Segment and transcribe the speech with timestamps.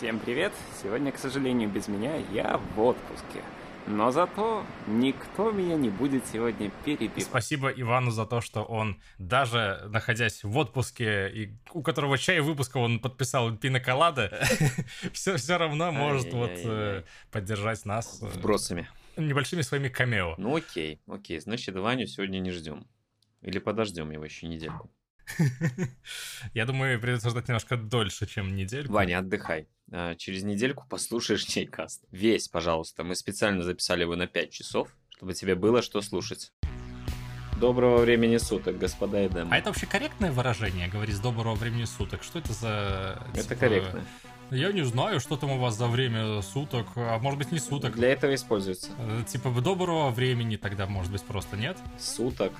[0.00, 0.54] Всем привет!
[0.82, 3.44] Сегодня, к сожалению, без меня я в отпуске.
[3.86, 7.22] Но зато никто меня не будет сегодня перебивать.
[7.22, 12.78] Спасибо Ивану за то, что он, даже находясь в отпуске, и у которого чай выпуска
[12.78, 14.42] он подписал пиноколада,
[15.12, 18.22] все, все равно может вот э, поддержать нас.
[18.22, 18.88] э, Вбросами.
[19.18, 20.34] Небольшими своими камео.
[20.38, 21.40] Ну окей, окей.
[21.40, 22.86] Значит, Ваню сегодня не ждем.
[23.42, 24.90] Или подождем его еще недельку.
[26.54, 28.92] Я думаю, придется ждать немножко дольше, чем недельку.
[28.92, 29.68] Ваня, отдыхай.
[29.92, 32.04] А, Через недельку послушаешь чайкаст.
[32.10, 33.04] Весь, пожалуйста.
[33.04, 36.52] Мы специально записали его на 5 часов, чтобы тебе было что слушать.
[37.60, 39.54] Доброго времени суток, господа и дамы.
[39.54, 42.22] А это вообще корректное выражение, говорить с доброго времени суток?
[42.22, 43.22] Что это за...
[43.34, 44.06] Это типа, корректно.
[44.50, 47.94] Я не знаю, что там у вас за время суток, а может быть не суток.
[47.96, 48.90] Для этого используется.
[48.98, 51.76] Э, Типа доброго времени тогда, может быть, просто нет?
[51.98, 52.52] Суток.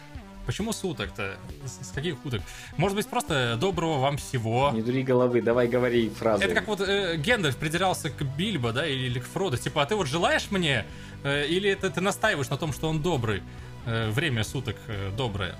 [0.46, 1.36] Почему суток-то?
[1.64, 2.42] С с каких уток?
[2.76, 4.70] Может быть, просто доброго вам всего.
[4.72, 6.44] Не дури головы, давай говори фразы.
[6.44, 9.56] Это как вот э, Гендальф придирался к Бильбо, да, или, или к Фродо.
[9.56, 10.84] Типа, а ты вот желаешь мне,
[11.22, 13.42] э, или это ты настаиваешь на том, что он добрый?
[13.86, 15.56] Э, время суток э, доброе.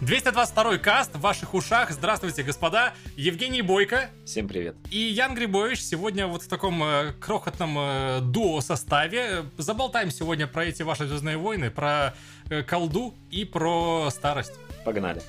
[0.00, 1.90] 222 каст в ваших ушах.
[1.90, 2.92] Здравствуйте, господа.
[3.16, 4.76] Евгений Бойко Всем привет.
[4.90, 9.44] и Ян Грибович сегодня вот в таком э, крохотном э, дуо-составе.
[9.56, 12.14] Заболтаем сегодня про эти ваши Звездные войны, про
[12.50, 14.52] э, колду и про старость.
[14.84, 15.22] Погнали.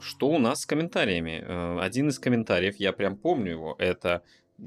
[0.00, 1.42] Что у нас с комментариями?
[1.42, 4.22] Э, Один из комментариев, я прям помню его, это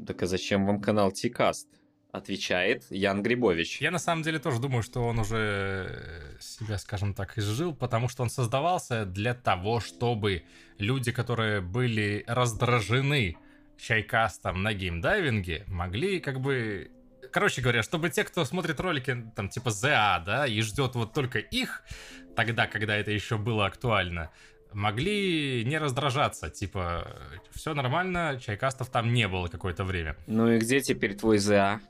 [0.08, 1.68] «Так а зачем вам канал Тикаст?»
[2.16, 3.82] Отвечает Ян Грибович.
[3.82, 8.08] Я на самом деле тоже думаю, что он уже э, себя, скажем так, изжил, потому
[8.08, 10.44] что он создавался для того, чтобы
[10.78, 13.36] люди, которые были раздражены
[13.78, 16.90] чайкастом на геймдайвинге, могли как бы...
[17.34, 21.40] Короче говоря, чтобы те, кто смотрит ролики, там, типа ЗА, да, и ждет вот только
[21.40, 21.84] их,
[22.34, 24.32] тогда, когда это еще было актуально,
[24.72, 27.08] могли не раздражаться, типа,
[27.54, 30.16] все нормально, чайкастов там не было какое-то время.
[30.28, 31.82] Ну и где теперь твой ЗА?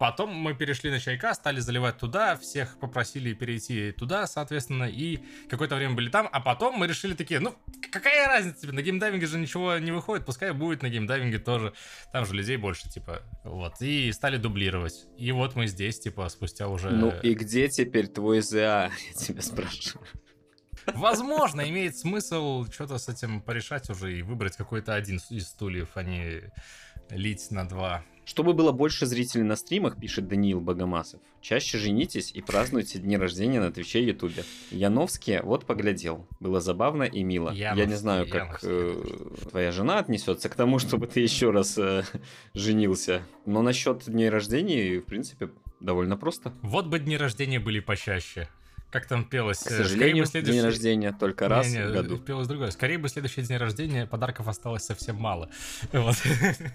[0.00, 5.18] Потом мы перешли на чайка, стали заливать туда, всех попросили перейти туда, соответственно, и
[5.50, 7.54] какое-то время были там, а потом мы решили такие, ну,
[7.92, 11.74] какая разница тебе, на геймдайвинге же ничего не выходит, пускай будет на геймдайвинге тоже,
[12.14, 15.06] там же людей больше, типа, вот, и стали дублировать.
[15.18, 16.88] И вот мы здесь, типа, спустя уже...
[16.88, 18.90] Ну и где теперь твой ЗА?
[19.08, 20.08] Я тебя спрашиваю.
[20.86, 26.02] Возможно, имеет смысл что-то с этим порешать уже и выбрать какой-то один из стульев, а
[26.02, 26.50] не
[27.10, 28.02] лить на два.
[28.30, 33.58] Чтобы было больше зрителей на стримах, пишет Даниил Богомасов, чаще женитесь и празднуйте дни рождения
[33.58, 34.44] на Твиче и Ютубе.
[34.70, 36.28] Яновские, вот поглядел.
[36.38, 37.50] Было забавно и мило.
[37.50, 39.02] Я не знаю, как э,
[39.50, 42.04] твоя жена отнесется к тому, чтобы ты еще раз э,
[42.54, 43.22] женился.
[43.46, 46.54] Но насчет дней рождения, в принципе, довольно просто.
[46.62, 48.48] Вот бы дни рождения были почаще.
[48.90, 49.58] Как там пелось?
[49.58, 52.18] К э, сожалению, бы следующий- день рождения только раз Не-не, в году.
[52.18, 52.70] Пелось другое.
[52.72, 55.48] Скорее бы следующий день рождения, подарков осталось совсем мало.
[55.92, 56.16] Вот.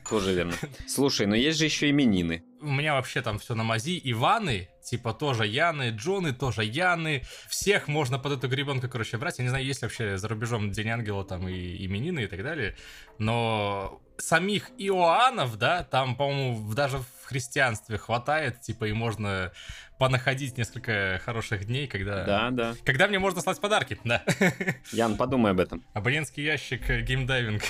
[0.10, 0.54] Тоже верно.
[0.88, 2.44] Слушай, но есть же еще именины.
[2.66, 4.02] У меня вообще там все на мази.
[4.04, 7.24] Иваны, типа тоже Яны, Джоны тоже Яны.
[7.48, 9.38] Всех можно под эту гребенку, короче, брать.
[9.38, 12.42] Я не знаю, есть ли вообще за рубежом День Ангела там и именины и так
[12.42, 12.76] далее.
[13.20, 19.52] Но самих Иоаннов, да, там, по-моему, даже в христианстве хватает, типа, и можно
[19.98, 22.26] понаходить несколько хороших дней, когда...
[22.26, 22.76] Да, да.
[22.84, 24.24] Когда мне можно слать подарки, да.
[24.92, 25.86] Ян, подумай об этом.
[25.94, 27.64] Абонентский ящик э, геймдайвинг.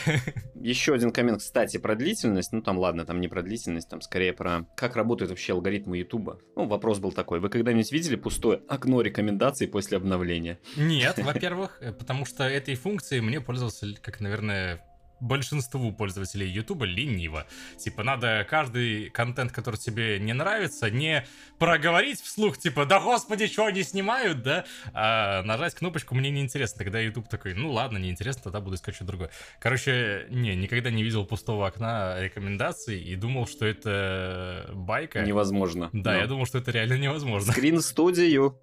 [0.55, 2.51] Еще один коммент, кстати, про длительность.
[2.51, 6.39] Ну, там, ладно, там не про длительность, там скорее про как работают вообще алгоритмы Ютуба.
[6.55, 7.39] Ну, вопрос был такой.
[7.39, 10.59] Вы когда-нибудь видели пустое окно рекомендаций после обновления?
[10.77, 14.83] Нет, во-первых, э, потому что этой функцией мне пользовался, как, наверное,
[15.19, 17.45] большинству пользователей Ютуба лениво.
[17.77, 21.25] Типа, надо каждый контент, который тебе не нравится, не
[21.59, 24.65] проговорить вслух, типа, да господи, что они снимают, да?
[24.93, 26.79] А нажать кнопочку мне неинтересно.
[26.79, 29.29] Тогда YouTube такой, ну ладно, неинтересно, тогда буду искать что-то другое.
[29.59, 35.21] Короче, не, никогда не видел пустого окна рекомендаций и думал, что это байка.
[35.21, 35.89] Невозможно.
[35.93, 36.17] Да, Но.
[36.19, 37.51] я думал, что это реально невозможно.
[37.51, 38.61] Скрин студию.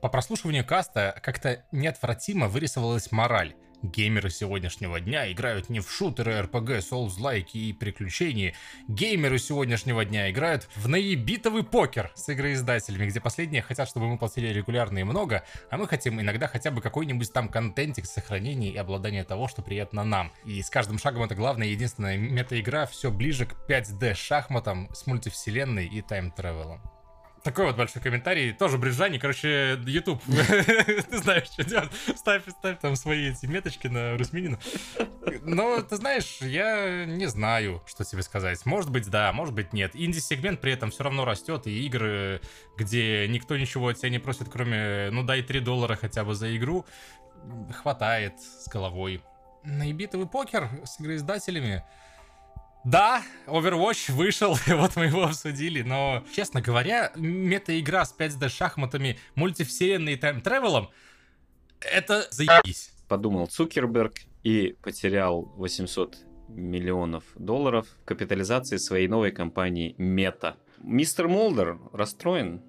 [0.00, 3.54] По прослушиванию каста как-то неотвратимо вырисовалась мораль.
[3.82, 8.54] Геймеры сегодняшнего дня играют не в шутеры, РПГ, соулс-лайки и приключения.
[8.88, 14.48] Геймеры сегодняшнего дня играют в наебитовый покер с игроиздателями, где последние хотят, чтобы мы платили
[14.48, 19.22] регулярно и много, а мы хотим иногда хотя бы какой-нибудь там контентик сохранения и обладания
[19.22, 20.32] того, что приятно нам.
[20.44, 25.06] И с каждым шагом это главная и единственная мета-игра все ближе к 5D шахматам с
[25.06, 26.97] мультивселенной и тайм-тревелом.
[27.42, 32.96] Такой вот большой комментарий, тоже брюзжание, короче, YouTube, ты знаешь, что делать, ставь, ставь там
[32.96, 34.58] свои эти меточки на Русминина.
[35.42, 38.64] Но, ты знаешь, я не знаю, что тебе сказать.
[38.66, 39.92] Может быть, да, может быть, нет.
[39.94, 42.40] Инди-сегмент при этом все равно растет, и игры,
[42.76, 46.56] где никто ничего от тебя не просит, кроме, ну, дай 3 доллара хотя бы за
[46.56, 46.86] игру,
[47.82, 49.22] хватает с головой.
[49.64, 51.84] Наибитовый покер с игроиздателями.
[52.84, 60.14] Да, Overwatch вышел, вот мы его обсудили, но, честно говоря, мета-игра с 5D шахматами, мультивселенной
[60.14, 60.90] и time travel ом,
[61.80, 62.92] это заебись.
[63.08, 70.56] Подумал Цукерберг и потерял 800 миллионов долларов в капитализации своей новой компании Мета.
[70.78, 72.62] Мистер Молдер расстроен.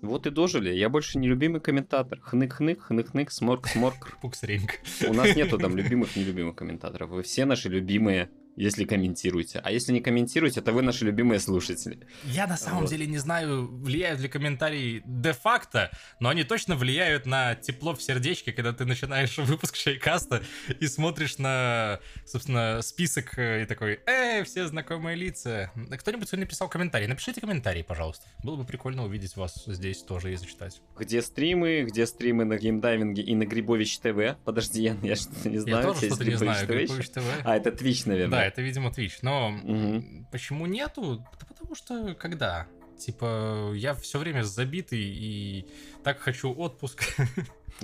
[0.00, 0.70] Вот и дожили.
[0.72, 2.18] Я больше не любимый комментатор.
[2.20, 4.18] Хнык-хнык, хнык-хнык, сморк-сморк.
[4.22, 4.80] Пуксринг.
[5.06, 7.10] У нас нету там любимых, нелюбимых комментаторов.
[7.10, 9.60] Вы все наши любимые если комментируете.
[9.62, 12.06] А если не комментируете, то вы наши любимые слушатели.
[12.24, 12.90] Я на самом вот.
[12.90, 15.90] деле не знаю, влияют ли комментарии де-факто,
[16.20, 20.42] но они точно влияют на тепло в сердечке, когда ты начинаешь выпуск Шейкаста
[20.80, 25.70] и смотришь на, собственно, список э, и такой, эй, все знакомые лица.
[25.98, 27.06] Кто-нибудь сегодня написал комментарий?
[27.06, 28.26] Напишите комментарий, пожалуйста.
[28.42, 30.80] Было бы прикольно увидеть вас здесь тоже и зачитать.
[30.98, 34.36] Где стримы, где стримы на геймдайвинге и на Грибович ТВ?
[34.44, 35.78] Подожди, я, я что-то не знаю.
[35.78, 36.66] Я тоже что-то не знаю.
[36.66, 37.22] Грибович ТВ.
[37.44, 38.38] А, это Twitch, наверное.
[38.38, 39.18] Да, это, видимо, Twitch.
[39.22, 40.26] Но угу.
[40.30, 41.24] почему нету?
[41.38, 42.66] Да потому что когда?
[43.04, 45.66] Типа, я все время забитый и
[46.04, 47.04] так хочу отпуск.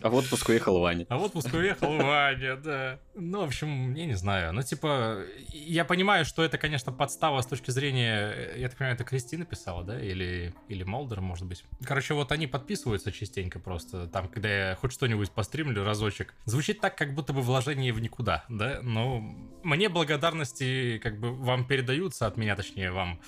[0.03, 1.06] А в отпуск уехал Ваня.
[1.09, 3.00] А в отпуск уехал Ваня, да.
[3.15, 4.53] Ну, в общем, я не знаю.
[4.53, 8.55] Ну, типа, я понимаю, что это, конечно, подстава с точки зрения...
[8.56, 10.00] Я так понимаю, это Кристина писала, да?
[10.00, 11.64] Или, или Молдер, может быть.
[11.85, 14.06] Короче, вот они подписываются частенько просто.
[14.06, 16.35] Там, когда я хоть что-нибудь постримлю разочек.
[16.44, 18.81] Звучит так, как будто бы вложение в никуда, да?
[18.82, 19.21] Но
[19.64, 23.21] мне благодарности как бы вам передаются, от меня, точнее, вам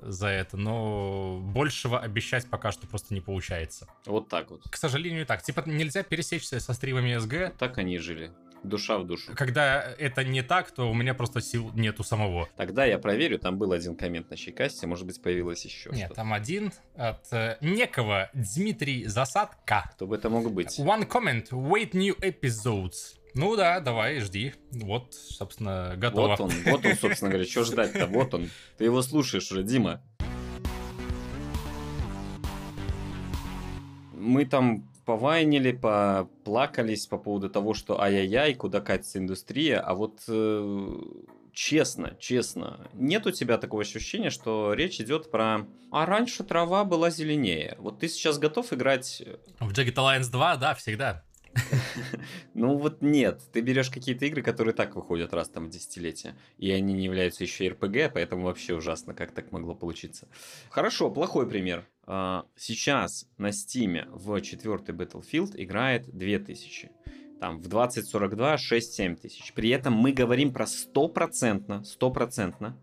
[0.00, 3.88] за это, но большего обещать пока что просто не получается.
[4.04, 4.62] Вот так вот.
[4.68, 5.42] К сожалению, так.
[5.42, 7.56] Типа нельзя пересечься со стримами СГ.
[7.58, 8.32] Так они жили.
[8.62, 9.32] Душа в душу.
[9.36, 12.48] Когда это не так, то у меня просто сил нету самого.
[12.56, 16.32] Тогда я проверю, там был один коммент на Чайкасте, может быть, появилось еще Нет, там
[16.32, 19.90] один от э, некого Дмитрий Засадка.
[19.94, 20.78] Кто бы это мог быть?
[20.80, 23.18] One comment, wait new episodes.
[23.38, 24.54] Ну да, давай, жди.
[24.72, 26.28] Вот, собственно, готово.
[26.28, 28.06] Вот он, вот он, собственно говоря, что ждать-то?
[28.06, 28.48] Вот он.
[28.78, 30.00] Ты его слушаешь уже, Дима.
[34.14, 40.96] Мы там повайнили, поплакались по поводу того, что ай-яй-яй, куда катится индустрия, а вот э,
[41.52, 47.10] честно, честно, нет у тебя такого ощущения, что речь идет про «а раньше трава была
[47.10, 47.76] зеленее».
[47.78, 49.22] Вот ты сейчас готов играть...
[49.60, 51.25] В Jagged Alliance 2, да, всегда.
[52.54, 56.70] Ну вот нет, ты берешь какие-то игры, которые так выходят раз там в десятилетие, и
[56.70, 60.28] они не являются еще RPG, поэтому вообще ужасно, как так могло получиться.
[60.70, 61.86] Хорошо, плохой пример.
[62.04, 66.90] А, сейчас на Steam в четвертый Battlefield играет 2000
[67.40, 69.52] там в 2042 6-7 тысяч.
[69.52, 72.78] При этом мы говорим про стопроцентно, стопроцентно,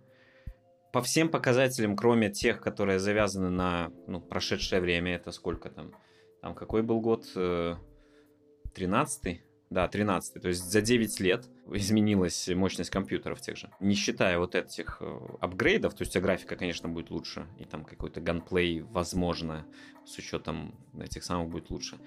[0.92, 5.92] по всем показателям, кроме тех, которые завязаны на ну, прошедшее время, это сколько там,
[6.40, 7.76] там какой был год, э,
[8.74, 9.42] 13
[9.74, 13.72] да, 13 То есть за 9 лет изменилась мощность компьютеров тех же.
[13.80, 17.84] Не считая вот этих э, апгрейдов, то есть а графика, конечно, будет лучше, и там
[17.84, 19.66] какой-то ганплей, возможно,
[20.06, 21.98] с учетом этих самых будет лучше.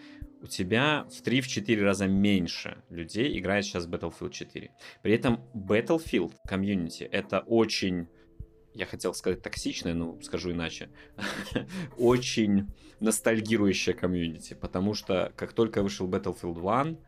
[0.43, 4.71] У тебя в 3-4 раза меньше людей играет сейчас Battlefield 4.
[5.03, 8.07] При этом Battlefield комьюнити это очень
[8.77, 10.91] я хотел сказать токсичное, но скажу иначе,
[11.99, 12.69] очень
[13.01, 16.99] ностальгирующая комьюнити, потому что как только вышел Battlefield 1,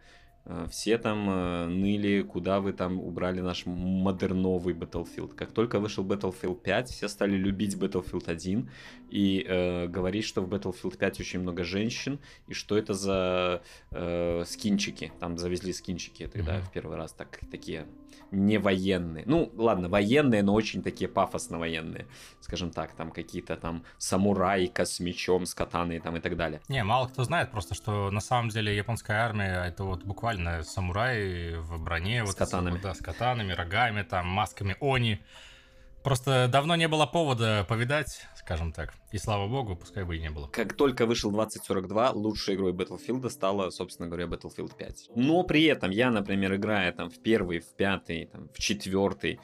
[0.49, 5.35] Э, все там э, ныли, куда вы там убрали наш модерновый Battlefield.
[5.35, 8.71] Как только вышел Battlefield 5, все стали любить Battlefield 1
[9.11, 14.45] и э, говорить, что в Battlefield 5 очень много женщин, и что это за э,
[14.47, 15.13] скинчики.
[15.21, 16.63] Там завезли скинчики тогда mm-hmm.
[16.63, 17.87] в первый раз, так, такие
[18.31, 19.25] не военные.
[19.27, 22.07] Ну, ладно, военные, но очень такие пафосно военные.
[22.41, 26.61] Скажем так, там какие-то там самурайка с мечом, с катаной там и так далее.
[26.69, 31.55] Не, мало кто знает просто, что на самом деле японская армия это вот буквально самураи
[31.55, 32.25] в броне.
[32.25, 32.79] С вот катанами.
[32.79, 35.21] да, с катанами, рогами, там, масками они.
[36.03, 38.95] Просто давно не было повода повидать, скажем так.
[39.13, 40.49] И слава богу, пускай бы и не было.
[40.49, 45.11] Как только вышел 2042, лучшей игрой Battlefield стала, собственно говоря, Battlefield 5.
[45.17, 49.41] Но при этом я, например, играя там в первый, в пятый, там, в четвертый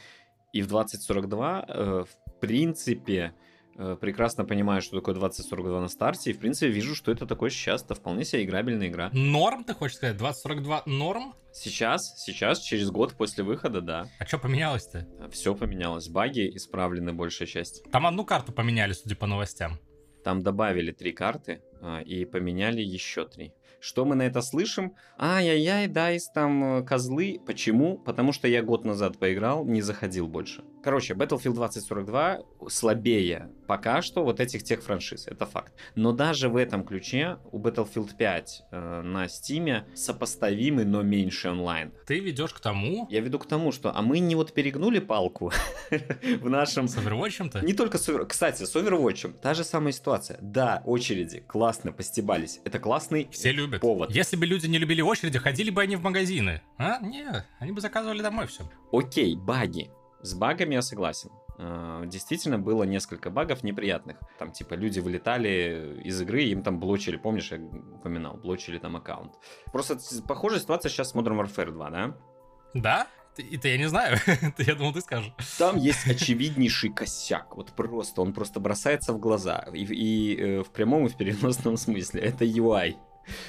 [0.52, 3.34] и в 2042, э, в принципе,
[3.76, 7.50] Э, прекрасно понимаю, что такое 2042 на старте, и в принципе вижу, что это такое
[7.50, 9.10] сейчас, это вполне себе играбельная игра.
[9.12, 10.16] Норм, ты хочешь сказать?
[10.16, 11.34] 2042 норм?
[11.54, 14.08] Сейчас, сейчас, через год после выхода, да.
[14.18, 15.06] А что поменялось-то?
[15.30, 17.84] Все поменялось, баги исправлены большая часть.
[17.92, 19.78] Там одну карту поменяли, судя по новостям.
[20.24, 23.52] Там добавили три карты а, и поменяли еще три.
[23.78, 24.96] Что мы на это слышим?
[25.16, 27.38] Ай-яй-яй, дайс там э, козлы.
[27.46, 27.98] Почему?
[27.98, 30.64] Потому что я год назад поиграл, не заходил больше.
[30.84, 35.72] Короче, Battlefield 2042 слабее пока что вот этих тех франшиз, это факт.
[35.94, 41.90] Но даже в этом ключе у Battlefield 5 э, на Steam сопоставимый, но меньше онлайн.
[42.06, 43.06] Ты ведешь к тому...
[43.10, 43.96] Я веду к тому, что...
[43.96, 45.52] А мы не вот перегнули палку
[46.40, 46.86] в нашем...
[46.86, 47.64] С Overwatch-то?
[47.64, 48.24] Не только с.
[48.26, 50.38] Кстати, с Overwatch та же самая ситуация.
[50.42, 52.60] Да, очереди классно постебались.
[52.66, 53.80] Это классный Все любят.
[53.80, 54.10] повод.
[54.10, 56.60] Если бы люди не любили очереди, ходили бы они в магазины.
[56.76, 56.98] А?
[57.00, 58.70] Нет, они бы заказывали домой все.
[58.92, 59.90] Окей, баги.
[60.24, 61.30] С багами я согласен.
[61.58, 64.16] Э, Действительно, было несколько багов неприятных.
[64.38, 69.34] Там, типа, люди вылетали из игры, им там блочили, помнишь, я упоминал, блочили там аккаунт.
[69.70, 72.16] Просто похожая ситуация сейчас с Modern Warfare 2, да?
[72.72, 73.06] Да?
[73.36, 74.16] Это я не знаю.
[74.26, 75.32] Это Я думал, ты скажешь.
[75.58, 77.54] Там есть очевиднейший косяк.
[77.56, 79.66] Вот просто, он просто бросается в глаза.
[79.74, 82.22] И, и, э, в прямом и в переносном смысле.
[82.22, 82.94] Это UI.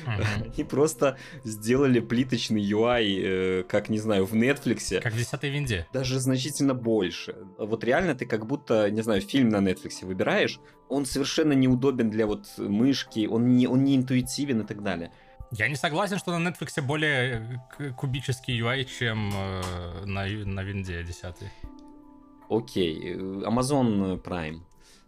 [0.05, 0.23] Мгм.
[0.53, 4.99] Они просто сделали плиточный UI, э, как, не знаю, в Netflix.
[5.01, 5.87] Как в десятой винде.
[5.93, 7.35] Даже значительно больше.
[7.57, 12.27] Вот реально ты как будто, не знаю, фильм на Netflix выбираешь, он совершенно неудобен для
[12.27, 15.11] вот мышки, он не, он не интуитивен и так далее.
[15.51, 21.03] Я не согласен, что на Netflix более э, кубический UI, чем э, на, на винде
[21.03, 21.35] 10.
[22.49, 24.61] Окей, Amazon Prime.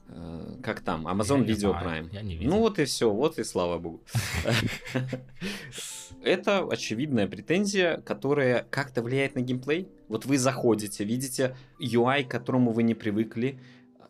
[0.10, 1.08] Э, Как там?
[1.08, 2.10] Amazon Я Video Prime.
[2.12, 2.52] Я не видел.
[2.52, 4.02] Ну вот и все, вот и слава богу.
[6.24, 9.88] Это очевидная претензия, которая как-то влияет на геймплей.
[10.08, 13.60] Вот вы заходите, видите UI, к которому вы не привыкли,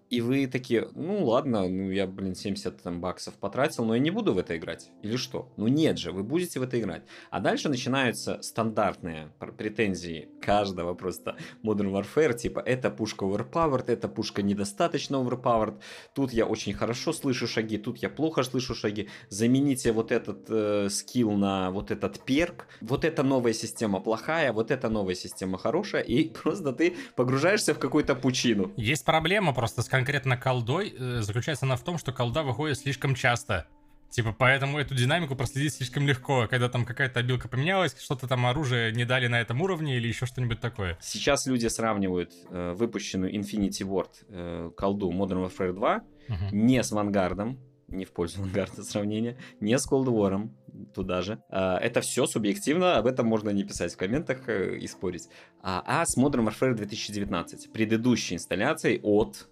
[0.09, 4.11] и вы такие, ну ладно, ну я, блин, 70 там, баксов потратил, но я не
[4.11, 4.89] буду в это играть.
[5.01, 5.51] Или что?
[5.57, 7.03] Ну нет же, вы будете в это играть.
[7.29, 14.07] А дальше начинаются стандартные пр- претензии каждого просто Modern Warfare, типа, эта пушка overpowered, эта
[14.07, 15.79] пушка недостаточно overpowered,
[16.13, 20.87] тут я очень хорошо слышу шаги, тут я плохо слышу шаги, замените вот этот э,
[20.89, 26.01] скилл на вот этот перк, вот эта новая система плохая, вот эта новая система хорошая,
[26.01, 28.71] и просто ты погружаешься в какую-то пучину.
[28.77, 30.93] Есть проблема просто с конкретно колдой.
[30.97, 33.67] э, Заключается она в том, что колда выходит слишком часто.
[34.09, 38.93] Типа, поэтому эту динамику проследить слишком легко, когда там какая-то обилка поменялась, что-то там оружие
[38.93, 40.97] не дали на этом уровне или еще что-нибудь такое.
[41.01, 46.47] Сейчас люди сравнивают э, выпущенную Infinity Ward э, колду Modern Warfare 2 Мгм.
[46.51, 50.49] не с Вангардом, не в пользу Вангарда сравнения, не с Cold War,
[50.93, 51.39] туда же.
[51.49, 55.27] А, Это все субъективно, об этом можно не писать в комментах э, и спорить.
[55.61, 59.49] А, а с Modern Warfare 2019, предыдущей инсталляцией от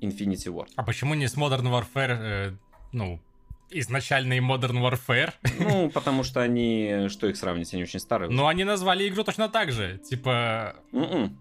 [0.00, 0.68] Infinity Ward.
[0.76, 2.52] А почему не с Modern Warfare, э,
[2.92, 3.20] ну,
[3.70, 5.32] изначальный Modern Warfare?
[5.58, 8.30] Ну, потому что они, что их сравнить, они очень старые.
[8.30, 9.98] Но они назвали игру точно так же.
[9.98, 11.38] Типа, М-м.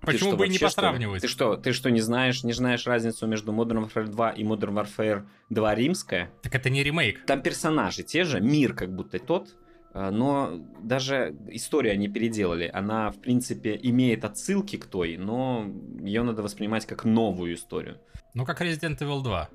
[0.00, 1.22] Ты почему что, бы и не вообще, что посравнивать?
[1.22, 4.74] Ты что, ты что, не знаешь, не знаешь разницу между Modern Warfare 2 и Modern
[4.74, 6.30] Warfare 2 римская?
[6.42, 7.24] Так это не ремейк.
[7.24, 9.54] Там персонажи те же, мир как будто тот,
[9.94, 12.68] но даже историю они переделали.
[12.72, 15.66] Она, в принципе, имеет отсылки к той, но
[16.00, 18.00] ее надо воспринимать как новую историю.
[18.34, 19.48] Ну, как Resident Evil 2.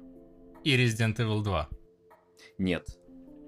[0.63, 1.69] И Resident Evil 2.
[2.57, 2.87] Нет.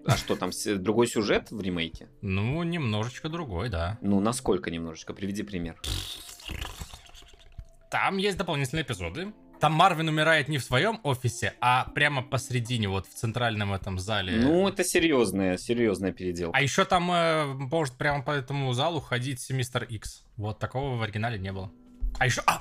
[0.06, 2.10] А что там, другой сюжет в ремейке?
[2.22, 3.98] Ну, немножечко другой, да.
[4.02, 5.14] Ну, насколько немножечко?
[5.14, 5.80] Приведи пример.
[7.90, 9.34] Там есть дополнительные эпизоды.
[9.62, 14.34] Там Марвин умирает не в своем офисе, а прямо посредине, вот в центральном этом зале.
[14.42, 16.58] Ну, это серьезная, серьезная переделка.
[16.58, 20.24] А еще там э, может прямо по этому залу ходить мистер Икс.
[20.36, 21.72] Вот такого в оригинале не было.
[22.18, 22.42] А еще...
[22.48, 22.60] А!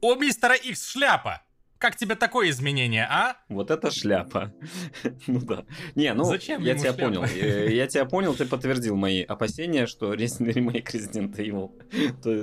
[0.00, 1.42] У мистера Икс шляпа!
[1.78, 3.36] Как тебе такое изменение, а?
[3.48, 4.52] Вот это шляпа.
[5.26, 5.64] ну да.
[5.94, 6.98] Не, ну, Зачем я тебя шляпа?
[7.12, 7.24] понял.
[7.24, 11.72] Э, Я тебя понял, ты подтвердил мои опасения, что ремейк Resident Evil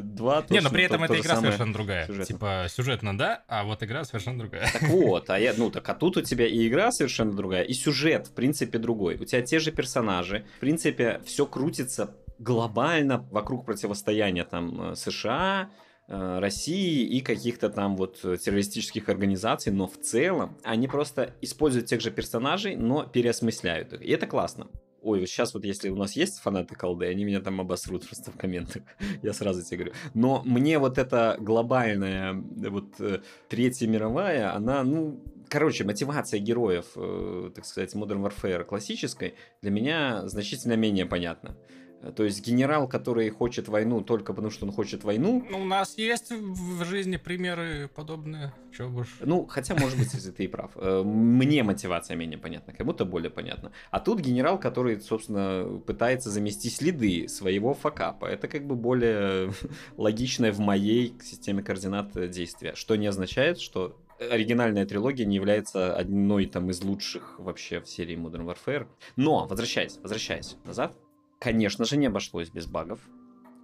[0.01, 2.07] 2 не, но при этом то- эта игра совершенно другая.
[2.25, 4.69] Типа, сюжетно, да, а вот игра совершенно другая.
[4.71, 7.73] Так вот, а я, ну так, а тут у тебя и игра совершенно другая, и
[7.73, 9.15] сюжет, в принципе, другой.
[9.15, 15.69] У тебя те же персонажи, в принципе, все крутится глобально вокруг противостояния там э, США,
[16.11, 22.01] России и каких-то там вот э, террористических организаций, но в целом они просто используют тех
[22.01, 24.01] же персонажей, но переосмысляют их.
[24.01, 24.67] И это классно.
[25.01, 28.37] Ой, сейчас вот если у нас есть фанаты колды, они меня там обосрут просто в
[28.37, 28.83] комментах.
[29.23, 29.93] Я сразу тебе говорю.
[30.13, 36.85] Но мне вот эта глобальная э, вот э, Третья мировая, она, ну, короче, мотивация героев,
[36.95, 41.57] э, так сказать, Modern Warfare классической для меня значительно менее понятна.
[42.01, 45.65] Э, То есть генерал, который хочет войну только потому, что он хочет войну, Ну, у
[45.65, 48.53] нас есть в жизни примеры подобные.
[48.75, 49.07] Чё уж.
[49.19, 50.71] ну, хотя, может быть, если ты и прав.
[50.75, 53.71] Э, Мне мотивация менее понятна, как будто более понятна.
[53.91, 58.25] А тут генерал, который, собственно, пытается замести следы своего факапа.
[58.25, 59.51] Это как бы более
[59.97, 62.73] логичное в моей системе координат действия.
[62.75, 68.15] Что не означает, что оригинальная трилогия не является одной там из лучших вообще в серии
[68.15, 68.87] Modern Warfare.
[69.15, 70.95] Но, возвращаясь, возвращаясь назад,
[71.41, 72.99] конечно же, не обошлось без багов.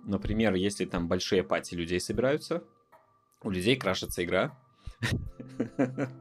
[0.03, 2.63] Например, если там большие пати людей собираются,
[3.43, 4.57] у людей крашится игра.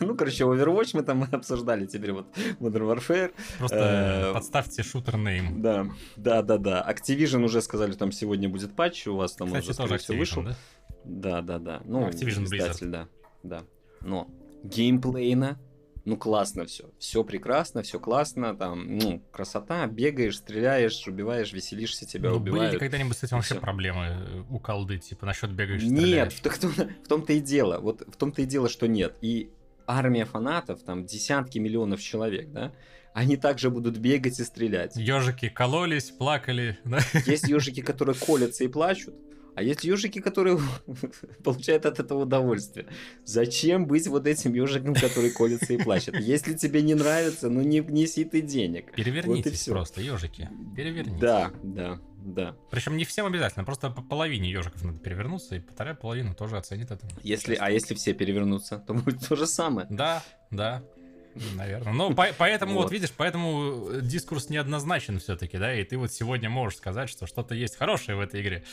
[0.00, 2.26] Ну, короче, Overwatch мы там обсуждали, теперь вот
[2.58, 3.32] Modern Warfare.
[3.58, 5.62] Просто Э, подставьте шутер нейм.
[5.62, 5.86] Да,
[6.16, 6.84] да, да, да.
[6.92, 10.42] Activision уже сказали, там сегодня будет патч, у вас там Кстати, уже, тоже Activision, вышел.
[10.42, 10.56] да?
[11.04, 11.82] Да, да, да.
[11.84, 13.06] Ну, Activision издатель, да,
[13.44, 13.62] да.
[14.00, 14.28] Но
[14.64, 15.60] геймплейно,
[16.04, 16.90] ну, классно все.
[16.98, 22.50] Все прекрасно, все классно, там, ну, красота, бегаешь, стреляешь, убиваешь, веселишься, тебя Ну, были ли
[22.60, 22.78] убивают.
[22.78, 23.60] когда-нибудь с этим вообще всё.
[23.60, 26.34] проблемы э, у колды, типа насчет бегаешь, Нет, стреляешь?
[26.42, 27.78] так том- в том-то и дело.
[27.80, 29.16] Вот в том-то и дело, что нет.
[29.22, 29.50] И
[29.86, 32.72] армия фанатов, там десятки миллионов человек, да,
[33.14, 34.96] они также будут бегать и стрелять.
[34.96, 36.98] Ежики кололись, плакали, да?
[37.26, 39.14] Есть ежики, которые колятся и плачут,
[39.54, 40.58] а есть ежики, которые
[41.44, 42.86] получают от этого удовольствие.
[43.24, 46.18] Зачем быть вот этим ежиком, который колется и плачет?
[46.18, 48.92] Если тебе не нравится, ну не неси ты денег.
[48.94, 49.72] Перевернитесь всё.
[49.72, 50.48] просто, ежики.
[50.76, 51.20] Перевернитесь.
[51.20, 52.56] Да, да, да.
[52.70, 56.90] Причем не всем обязательно, просто по половине ежиков надо перевернуться, и вторая половина тоже оценит
[56.90, 57.06] это.
[57.22, 59.86] Если, а если все перевернутся, то будет то же самое.
[59.90, 60.82] Да, да,
[61.54, 61.92] наверное.
[61.92, 62.84] Ну, по- поэтому, вот.
[62.84, 62.92] Вот.
[62.92, 67.54] видишь, поэтому э, дискурс неоднозначен все-таки, да, и ты вот сегодня можешь сказать, что что-то
[67.54, 68.64] есть хорошее в этой игре,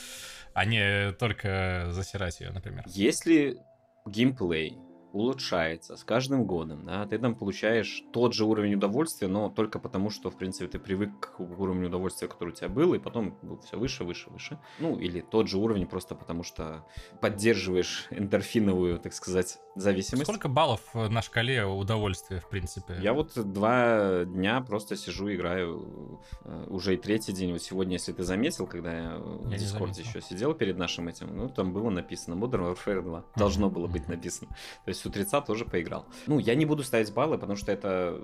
[0.54, 2.84] а не только засирать ее, например.
[2.88, 3.58] Если
[4.06, 4.78] геймплей
[5.14, 10.10] улучшается с каждым годом, да, ты там получаешь тот же уровень удовольствия, но только потому,
[10.10, 13.60] что, в принципе, ты привык к уровню удовольствия, который у тебя был, и потом был
[13.60, 14.60] все выше, выше, выше.
[14.80, 16.86] Ну, или тот же уровень просто потому, что
[17.20, 20.26] поддерживаешь эндорфиновую, так сказать, зависимость.
[20.26, 22.96] Сколько баллов на шкале удовольствия, в принципе?
[23.02, 27.54] Я вот два дня просто сижу, играю э, уже и третий день.
[27.54, 31.08] Вот сегодня, если ты заметил, когда я в Я не Дискорде еще сидел перед нашим
[31.08, 33.24] этим, ну, там было написано Modern Warfare 2.
[33.36, 34.50] Должно было быть написано.
[34.86, 36.06] То есть с утреца тоже поиграл.
[36.28, 38.20] Ну, я не буду ставить баллы, потому что это...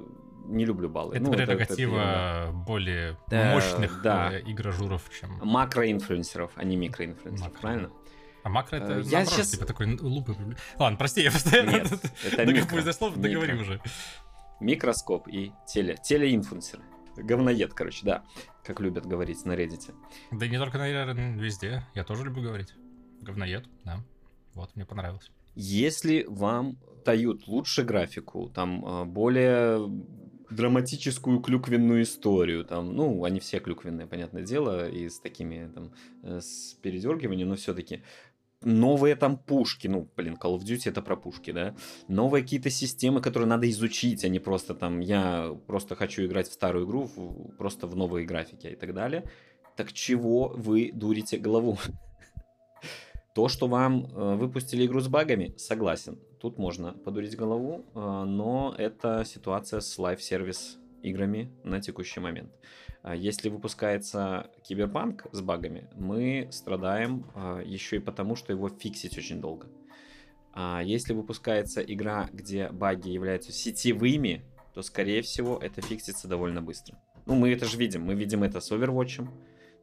[0.49, 1.15] Не люблю баллы.
[1.15, 2.51] Это Ну, прерогатива ерунда.
[2.65, 4.31] более Да, мощных да.
[4.31, 5.37] э, игражуров, чем...
[5.43, 7.61] Макроинфлюенсеров, а не микроинфлюенсеров, Макро.
[7.61, 7.89] правильно?
[8.47, 10.33] А макро это Э, я наоборот, щас- типа такой лупы.
[10.79, 11.91] Ладно, прости, я постоянно Нет,
[12.31, 12.81] это микро.
[12.81, 13.63] до слов, договори Микро.
[13.63, 13.81] уже.
[14.61, 15.97] Микроскоп и теле.
[16.01, 16.81] Телеинфлюенсеры.
[17.17, 18.23] Говноед, короче, да.
[18.63, 19.93] Как любят говорить на Reddit.
[20.31, 21.83] Да и не только, наверное, везде.
[21.93, 22.73] Я тоже люблю говорить.
[23.21, 23.99] Говноед, да.
[24.53, 25.29] Вот, мне понравилось.
[25.55, 29.89] Если вам дают лучше графику, там э, более
[30.49, 35.91] драматическую клюквенную историю, там, ну, они все клюквенные, понятное дело, и с такими там
[36.23, 38.01] э, с передергиванием, но все-таки
[38.67, 41.75] новые там пушки, ну, блин, Call of Duty это про пушки, да,
[42.07, 46.53] новые какие-то системы, которые надо изучить, а не просто там, я просто хочу играть в
[46.53, 47.09] старую игру,
[47.57, 49.23] просто в новые графики и так далее.
[49.75, 51.77] Так чего вы дурите голову?
[53.35, 56.19] То, что вам э, выпустили игру с багами, согласен.
[56.41, 62.51] Тут можно подурить голову, э, но это ситуация с live service играми на текущий момент.
[62.51, 69.17] А Если выпускается киберпанк с багами, мы страдаем э, еще и потому, что его фиксить
[69.17, 69.67] очень долго.
[70.53, 74.43] А если выпускается игра, где баги являются сетевыми,
[74.73, 76.97] то, скорее всего, это фиксится довольно быстро.
[77.25, 78.03] Ну, мы это же видим.
[78.03, 79.27] Мы видим это с Overwatch.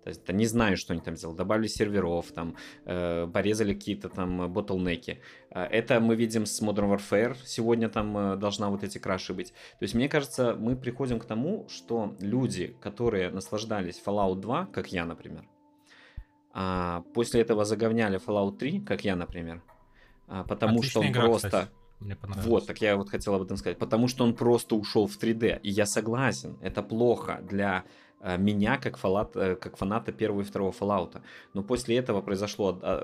[0.04, 1.36] То есть, не знаю, что они там сделали.
[1.36, 5.20] Добавили серверов, там, э, порезали какие-то там ботлнеки.
[5.50, 7.36] Это мы видим с Modern Warfare.
[7.44, 9.52] Сегодня там э, должна вот эти краши быть.
[9.78, 14.92] То есть, мне кажется, мы приходим к тому, что люди, которые наслаждались Fallout 2, как
[14.92, 15.48] я, например,
[16.52, 19.62] а после этого заговняли Fallout 3, как я, например,
[20.28, 21.48] а, потому что Отличная он игра, просто...
[21.48, 21.68] кстати.
[22.00, 22.46] Мне понравилось.
[22.46, 23.78] Вот, так я вот хотел об этом сказать.
[23.78, 25.60] Потому что он просто ушел в 3D.
[25.62, 28.03] И я согласен, это плохо для э,
[28.38, 31.20] меня, как, фалат, э, как фаната первого и второго Fallout.
[31.54, 33.00] Но после этого произошло от- а,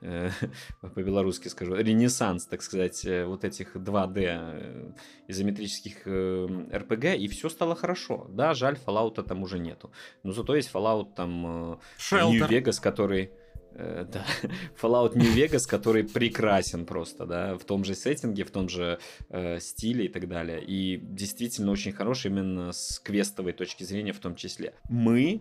[0.00, 0.30] э,
[0.94, 4.92] по-белорусски скажу, ренессанс, так сказать, э, вот этих 2D э,
[5.28, 8.26] изометрических э, RPG, и все стало хорошо.
[8.30, 9.90] Да, жаль, Fallout там уже нету.
[10.22, 11.72] Но зато есть Fallout там...
[11.72, 12.40] э, Шелтер.
[12.48, 13.30] Нью-Вегас, который...
[13.74, 14.24] э, да,
[14.82, 18.98] Fallout New Vegas, который прекрасен просто, да, в том же сеттинге, в том же
[19.30, 20.62] э, стиле и так далее.
[20.62, 24.74] И действительно очень хороший именно с квестовой точки зрения в том числе.
[24.88, 25.40] Мы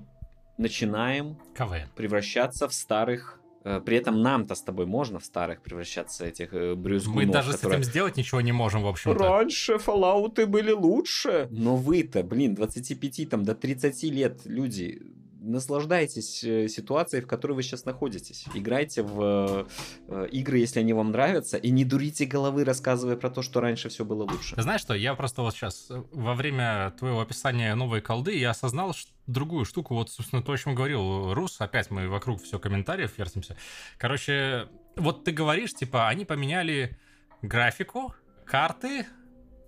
[0.58, 1.88] начинаем КВН.
[1.96, 3.40] превращаться в старых...
[3.64, 7.52] э, при этом нам-то с тобой можно в старых превращаться этих э, брюзгунов, Мы даже
[7.54, 9.18] с которые- этим сделать ничего не можем, в общем-то.
[9.24, 11.48] Раньше Fallout были лучше.
[11.52, 15.00] Но вы-то, блин, 25 там, до 30 лет люди,
[15.48, 18.46] наслаждайтесь э, ситуацией, в которой вы сейчас находитесь.
[18.54, 19.68] Играйте в
[20.08, 23.90] э, игры, если они вам нравятся, и не дурите головы, рассказывая про то, что раньше
[23.90, 24.62] все было лучше.
[24.62, 29.08] Знаешь что, я просто вот сейчас во время твоего описания новой колды я осознал ш-
[29.26, 33.58] другую штуку, вот, собственно, то, о чем говорил Рус, опять мы вокруг все комментариев вертимся.
[33.98, 36.98] Короче, вот ты говоришь, типа, они поменяли
[37.42, 38.14] графику,
[38.46, 39.06] карты,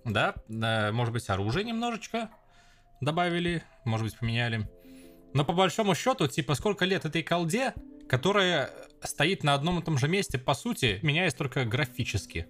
[0.04, 0.34] да,
[0.92, 2.30] может быть, оружие немножечко
[3.00, 4.68] добавили, может быть, поменяли.
[5.32, 7.74] Но по большому счету, типа, сколько лет этой колде,
[8.08, 8.70] которая
[9.02, 12.46] стоит на одном и том же месте, по сути, меняясь только графически.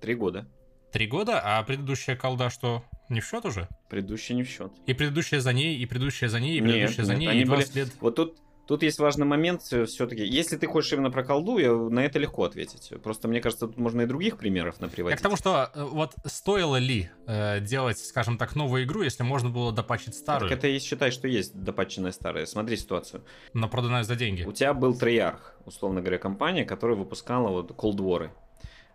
[0.00, 0.46] Три года.
[0.92, 3.68] Три года, а предыдущая колда что, не в счет уже?
[3.90, 4.72] Предыдущая не в счет.
[4.86, 7.72] И предыдущая за ней, и предыдущая за ней, и предыдущая Нет, за ней, и 20
[7.74, 7.94] были- лет.
[8.00, 8.38] Вот тут,
[8.68, 10.24] тут есть важный момент все-таки.
[10.24, 12.92] Если ты хочешь именно про колду, я, на это легко ответить.
[13.02, 15.18] Просто мне кажется, тут можно и других примеров Я наприводить.
[15.18, 19.48] к тому, что э, вот стоило ли э, делать, скажем так, новую игру, если можно
[19.48, 22.44] было допачить старую, Так это и считай, что есть допатченная старая.
[22.44, 23.24] Смотри ситуацию.
[23.54, 24.44] но проданную за деньги?
[24.44, 28.30] У тебя был Treyarch, условно говоря, компания, которая выпускала вот Cold War.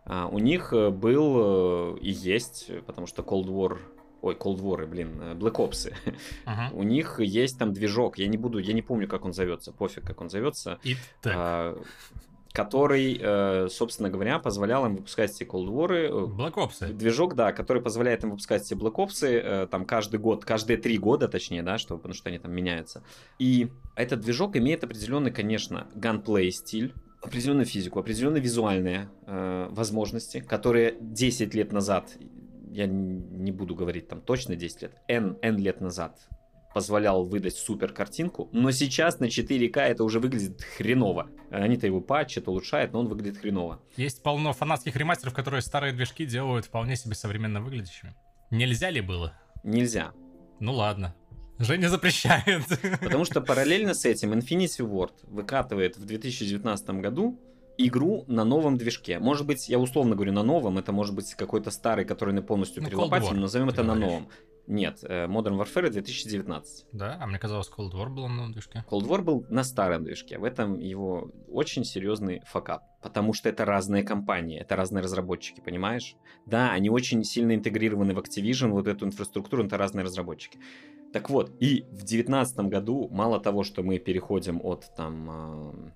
[0.06, 3.80] А, у них э, был э, и есть, потому что Cold War...
[4.24, 5.94] Ой, Cold War, блин, э, Black Ops.
[6.46, 6.74] Ага.
[6.74, 10.06] У них есть там движок, я не буду, я не помню, как он зовется, пофиг,
[10.06, 10.80] как он зовется.
[11.26, 11.78] А,
[12.54, 15.92] который, э, собственно говоря, позволял им выпускать эти Cold War.
[15.92, 16.94] э, Black Ops.
[16.94, 21.28] Движок, да, который позволяет им выпускать эти Black Ops там каждый год, каждые три года,
[21.28, 23.04] точнее, да, что, потому что они там меняются.
[23.40, 30.96] И этот движок имеет определенный, конечно, ганплей стиль, определенную физику, определенные визуальные э, возможности, которые
[31.00, 32.18] 10 лет назад,
[32.74, 36.20] я не буду говорить там точно 10 лет, N, N лет назад
[36.74, 41.30] позволял выдать супер картинку, но сейчас на 4К это уже выглядит хреново.
[41.52, 43.80] Они-то его патчат, улучшают, но он выглядит хреново.
[43.96, 48.16] Есть полно фанатских ремастеров, которые старые движки делают вполне себе современно выглядящими.
[48.50, 49.34] Нельзя ли было?
[49.64, 50.14] Нельзя.
[50.60, 51.16] Ну ладно.
[51.60, 52.64] Женя запрещает.
[53.00, 57.40] Потому что параллельно с этим Infinity Ward выкатывает в 2019 году
[57.78, 59.20] игру на новом движке.
[59.20, 62.90] Может быть, я условно говорю на новом, это может быть какой-то старый, который полностью Ну,
[62.90, 64.12] War, назовем это на говоришь.
[64.12, 64.28] новом.
[64.66, 66.86] Нет, э, Modern Warfare 2019.
[66.94, 68.86] Да, а мне казалось, Cold War был на новом движке.
[68.90, 70.38] Cold War был на старом движке.
[70.38, 72.84] В этом его очень серьезный факап.
[73.02, 76.16] Потому что это разные компании, это разные разработчики, понимаешь?
[76.46, 80.58] Да, они очень сильно интегрированы в Activision, вот эту инфраструктуру, это разные разработчики.
[81.12, 85.92] Так вот, и в 2019 году, мало того, что мы переходим от там э,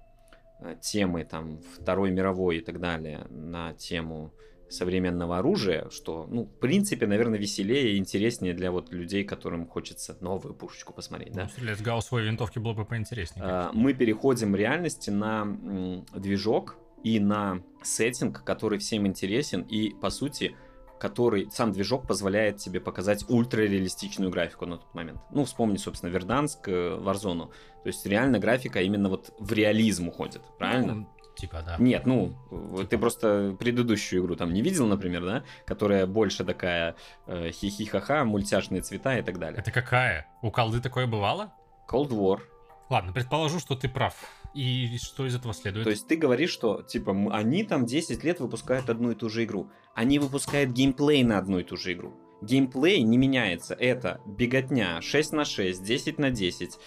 [0.81, 4.33] темы там Второй мировой и так далее на тему
[4.69, 10.17] современного оружия, что, ну, в принципе, наверное, веселее и интереснее для вот людей, которым хочется
[10.19, 11.43] новую пушечку посмотреть, да?
[11.43, 13.45] Ну, стрелять гаусовой винтовки было бы поинтереснее.
[13.45, 15.45] А, мы переходим в реальности на
[16.13, 20.55] движок и на сеттинг, который всем интересен и, по сути,
[20.99, 25.19] который сам движок позволяет тебе показать ультрареалистичную графику на тот момент.
[25.31, 27.47] Ну, вспомни, собственно, Верданск, э, Warzone.
[27.47, 30.93] То есть реально графика именно вот в реализм уходит, правильно?
[30.93, 31.75] Ну, типа, да.
[31.79, 35.43] Нет, ну, вот ты просто предыдущую игру там не видел, например, да?
[35.65, 36.95] Которая больше такая
[37.27, 39.59] э, хихи-ха-ха, мультяшные цвета и так далее.
[39.59, 40.27] Это какая?
[40.41, 41.53] У колды такое бывало?
[41.89, 42.41] Cold War,
[42.89, 44.15] Ладно, предположу, что ты прав.
[44.57, 45.83] И что из этого следует?
[45.83, 49.43] То есть ты говоришь, что типа они там 10 лет выпускают одну и ту же
[49.43, 49.69] игру.
[49.93, 52.15] Они выпускают геймплей на одну и ту же игру.
[52.41, 53.75] Геймплей не меняется.
[53.75, 56.79] Это беготня 6 на 6, 10 на 10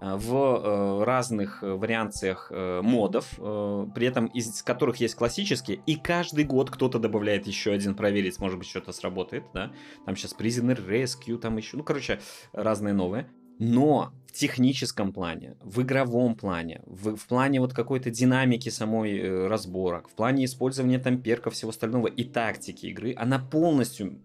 [0.00, 6.44] э, в э, разных э, вариациях модов, при этом из которых есть классические, и каждый
[6.44, 9.70] год кто-то добавляет еще один проверить, может быть, что-то сработает, да.
[10.06, 12.20] Там сейчас Prisoner Rescue, там еще, ну, короче,
[12.52, 13.28] разные новые.
[13.58, 19.46] Но в техническом плане, в игровом плане, в, в плане вот какой-то динамики самой э,
[19.48, 24.18] разборок, в плане использования там перков, всего остального и тактики игры, она полностью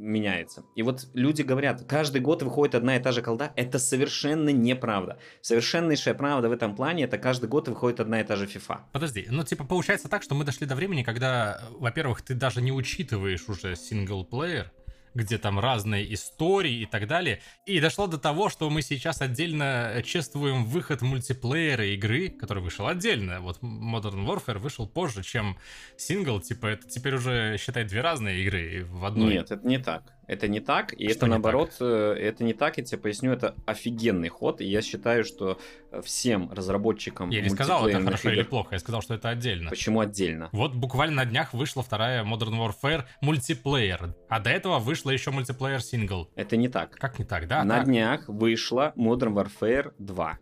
[0.00, 0.64] меняется.
[0.74, 3.52] И вот люди говорят, каждый год выходит одна и та же колда.
[3.54, 5.18] Это совершенно неправда.
[5.42, 8.78] Совершеннейшая правда в этом плане, это каждый год выходит одна и та же FIFA.
[8.92, 12.62] Подожди, ну типа получается так, что мы дошли до времени, когда, э, во-первых, ты даже
[12.62, 14.72] не учитываешь уже синглплеер,
[15.14, 17.40] где там разные истории и так далее.
[17.66, 23.40] И дошло до того, что мы сейчас отдельно чествуем выход мультиплеера игры, который вышел отдельно.
[23.40, 25.58] Вот Modern Warfare вышел позже, чем
[25.96, 26.40] сингл.
[26.40, 29.34] Типа это теперь уже, считай, две разные игры в одной.
[29.34, 30.12] Нет, это не так.
[30.30, 33.56] Это не так, и Что это наоборот, э, это не так, я тебе поясню, это
[33.66, 35.58] офигенный ход, и я считаю, что
[35.90, 39.28] э, всем разработчикам Я не сказал, это хорошо или игр- плохо, я сказал, что это
[39.28, 39.70] отдельно.
[39.70, 40.48] Почему отдельно?
[40.52, 45.82] Вот буквально на днях вышла вторая Modern Warfare мультиплеер, а до этого вышла еще мультиплеер
[45.82, 46.30] сингл.
[46.36, 46.92] Это не так.
[46.92, 47.64] Как не так, да?
[47.64, 47.86] На Так.
[47.86, 50.38] днях вышла Modern Warfare 2.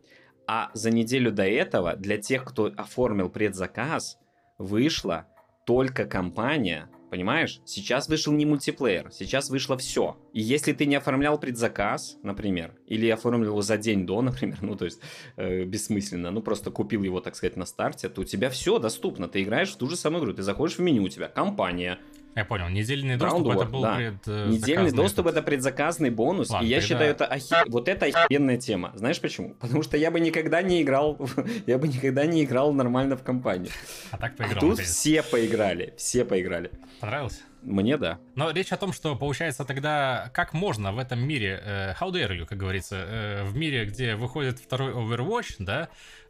[0.47, 4.19] А за неделю до этого для тех, кто оформил предзаказ,
[4.59, 5.25] вышла
[5.65, 6.91] только компания.
[7.11, 7.61] Понимаешь?
[7.65, 10.17] Сейчас вышел не мультиплеер, сейчас вышло все.
[10.33, 14.77] И если ты не оформлял предзаказ, например, или оформил его за день до, например, ну
[14.77, 15.01] то есть
[15.37, 19.29] э, бессмысленно, ну просто купил его, так сказать, на старте, то у тебя все доступно.
[19.29, 21.99] Ты играешь в ту же самую игру, ты заходишь в меню, у тебя компания,
[22.39, 23.97] Я понял, недельный доступ Ground это был да.
[23.97, 24.15] пред...
[24.27, 25.39] э, Недельный доступ этот.
[25.39, 28.93] это предзаказный бонус, Ладно, и я тогда- считаю это охе- вот это охеренная тема.
[28.95, 29.55] Знаешь почему?
[29.55, 31.19] Потому что я бы никогда не играл,
[31.67, 33.71] я бы никогда не играл нормально в компанию.
[34.13, 34.61] А так А поиграл.
[34.61, 34.91] тут наконец.
[34.91, 36.71] все поиграли, все поиграли.
[37.01, 37.43] Понравилось?
[37.63, 38.19] Мне да.
[38.37, 42.31] Но речь о том, что получается тогда, как можно в этом мире, э, how dare
[42.39, 45.89] you, как говорится, э, в мире, где выходит второй Overwatch, да,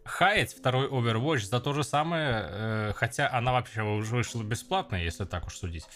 [0.08, 5.24] хаять второй Overwatch за то же самое, э, хотя она вообще уже вышла бесплатно, если
[5.24, 5.86] так уж судить,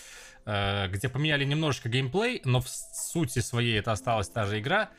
[0.45, 4.91] э, где поменяли немножечко геймплей, но в сути своей это осталась та же игра.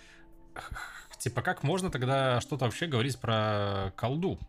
[1.20, 4.40] Типа, как можно тогда что-то вообще говорить про колду,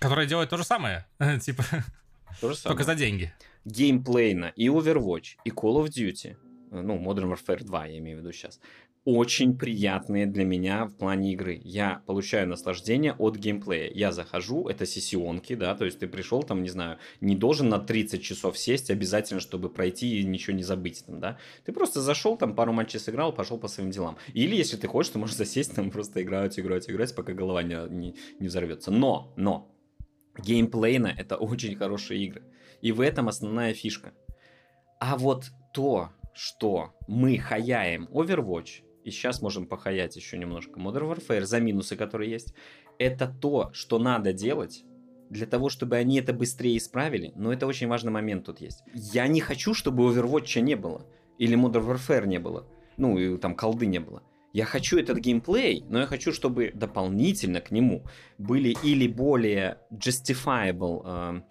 [0.00, 1.04] которая делает то же самое,
[1.42, 1.62] типа,
[2.40, 2.74] То же самое.
[2.76, 3.34] только за деньги.
[3.64, 6.36] геймплейно и Overwatch, и Call of Duty,
[6.70, 8.60] ну, Modern Warfare 2, я имею в виду сейчас,
[9.06, 11.60] очень приятные для меня в плане игры.
[11.62, 13.88] Я получаю наслаждение от геймплея.
[13.94, 17.78] Я захожу, это сессионки, да, то есть ты пришел там, не знаю, не должен на
[17.78, 21.38] 30 часов сесть обязательно, чтобы пройти и ничего не забыть там, да.
[21.64, 24.18] Ты просто зашел, там пару матчей сыграл, пошел по своим делам.
[24.34, 27.76] Или если ты хочешь, ты можешь засесть там просто играть, играть, играть, пока голова не,
[27.88, 28.90] не, не взорвется.
[28.90, 29.72] Но, но,
[30.36, 32.42] геймплейно это очень хорошие игры.
[32.82, 34.14] И в этом основная фишка.
[34.98, 41.44] А вот то, что мы хаяем Overwatch, и сейчас можем похаять еще немножко Modern Warfare
[41.44, 42.52] за минусы, которые есть,
[42.98, 44.84] это то, что надо делать
[45.30, 48.82] для того, чтобы они это быстрее исправили, но это очень важный момент тут есть.
[48.94, 51.06] Я не хочу, чтобы Overwatch не было,
[51.38, 52.66] или Modern Warfare не было,
[52.96, 54.24] ну, и там колды не было.
[54.52, 58.04] Я хочу этот геймплей, но я хочу, чтобы дополнительно к нему
[58.38, 61.42] были или более justifiable э,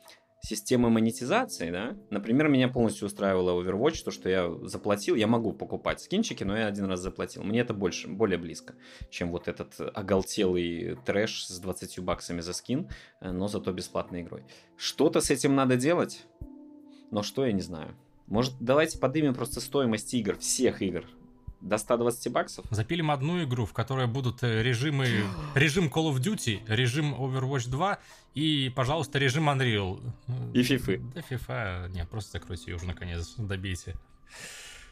[0.45, 1.95] системы монетизации, да.
[2.09, 6.67] Например, меня полностью устраивало Overwatch, то, что я заплатил, я могу покупать скинчики, но я
[6.67, 7.43] один раз заплатил.
[7.43, 8.75] Мне это больше, более близко,
[9.09, 12.89] чем вот этот оголтелый трэш с 20 баксами за скин,
[13.21, 14.43] э, но зато бесплатной игрой.
[14.77, 16.25] Что-то с этим надо делать,
[17.11, 17.95] но что, я не знаю.
[18.27, 21.05] Может, давайте поднимем просто стоимость игр, всех игр,
[21.61, 22.65] до 120 баксов?
[22.69, 25.07] Запилим одну игру, в которой будут э, режимы,
[25.55, 27.99] режим Call of Duty, режим Overwatch 2
[28.35, 30.01] и, пожалуйста, режим Unreal.
[30.53, 31.13] И FIFA.
[31.13, 33.95] Да, FIFA, не, просто закройте ее уже наконец, добейте.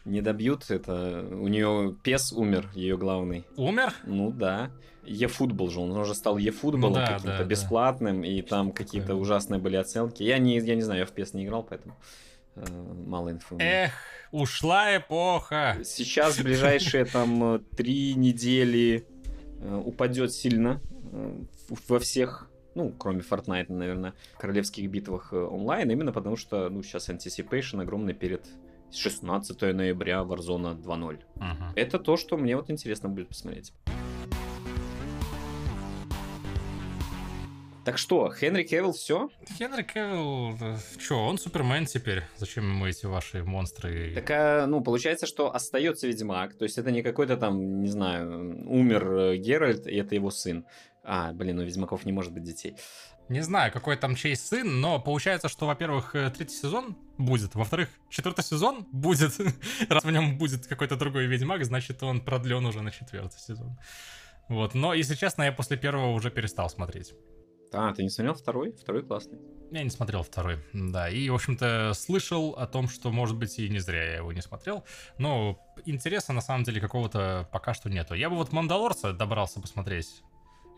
[0.06, 3.46] Не добьют, это у нее пес умер, ее главный.
[3.56, 3.94] Умер?
[4.06, 4.72] Ну да.
[5.06, 9.60] Е-футбол же, он уже стал Е-футболом Ну да, каким-то да, бесплатным, и там какие-то ужасные
[9.60, 10.24] были оценки.
[10.24, 11.98] Я не, я не знаю, я в пес не играл, поэтому
[12.56, 12.66] э,
[13.06, 13.58] мало инфы.
[13.60, 13.92] Эх,
[14.32, 15.78] ушла эпоха.
[15.84, 19.06] Сейчас в ближайшие там э, три недели
[19.60, 21.42] э, упадет сильно э,
[21.90, 27.10] во всех, ну, кроме Fortnite, наверное, королевских битвах э, онлайн, именно потому что, ну, сейчас
[27.10, 28.46] Anticipation огромный перед
[28.92, 31.20] 16 ноября Warzone 2.0.
[31.36, 31.74] Мгм.
[31.76, 33.74] Это то, что мне вот интересно будет посмотреть.
[37.86, 39.30] Так что, Хенри Кевилл все?
[39.58, 42.24] Хенри Кевилл, э, чё, он Супермен теперь.
[42.38, 44.14] Зачем ему эти ваши монстры?
[44.16, 48.64] Так, а, ну, получается, что остается Ведьмак, то есть это не какой-то там, не знаю,
[48.70, 50.66] умер э, Геральт, и это его сын.
[51.04, 52.78] А, блин, у Ведьмаков не может быть детей.
[53.30, 57.90] Не знаю, какой там чей сын, но получается, что, во-первых, э, третий сезон будет, во-вторых,
[58.10, 59.34] четвертый сезон будет.
[59.90, 63.78] Раз в нем будет какой-то другой Ведьмак, значит, он продлен уже на четвертый сезон.
[64.50, 67.14] Вот, но, если честно, я после первого уже перестал смотреть.
[67.74, 68.72] А, ты не смотрел второй?
[68.74, 69.40] Второй классный.
[69.72, 73.68] Я не смотрел второй, да, и, в общем-то, слышал о том, что, может быть, и
[73.70, 74.84] не зря я его не смотрел,
[75.18, 78.14] но интереса, на самом деле, какого-то пока что нету.
[78.14, 80.22] Я бы вот «Мандалорца» добрался посмотреть,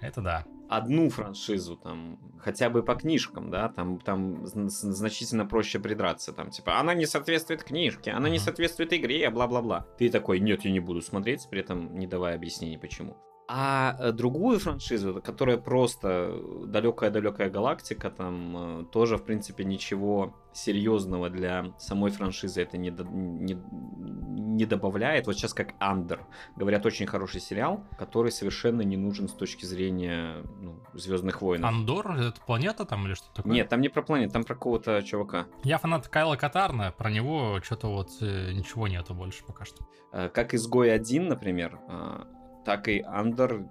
[0.01, 0.45] это да.
[0.67, 6.79] Одну франшизу там, хотя бы по книжкам, да, там, там значительно проще придраться, там, типа,
[6.79, 9.85] она не соответствует книжке, она не соответствует игре, бла-бла-бла.
[9.99, 13.15] Ты такой, нет, я не буду смотреть, при этом не давая объяснений, почему.
[13.47, 21.29] А э, другую франшизу, которая просто далекая-далекая галактика, там э, тоже, в принципе, ничего серьезного
[21.29, 25.27] для самой франшизы это не, до- не, не добавляет.
[25.27, 26.25] Вот сейчас как Андер.
[26.55, 31.63] Говорят, очень хороший сериал, который совершенно не нужен с точки зрения ну, Звездных войн.
[31.65, 33.53] Андор, это планета там или что такое?
[33.53, 35.45] Нет, там не про планету, там про какого-то чувака.
[35.63, 39.85] Я фанат Кайла Катарна, про него что-то вот э, ничего нету больше пока что.
[40.13, 42.23] Э, Как изгой 1, например, э,
[42.65, 43.65] так и Андер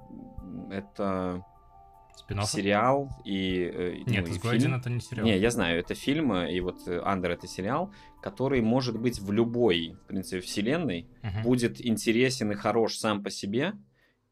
[0.70, 1.44] это
[2.16, 4.72] спин сериал и, э, ну, Нет, и «Изгой фильм.
[4.72, 5.26] один» это не сериал.
[5.26, 9.18] Не, я знаю, это фильм, э, и вот э, Андер это сериал, который может быть
[9.18, 11.42] в любой, в принципе, вселенной, Мгм.
[11.42, 13.72] будет интересен и хорош сам по себе,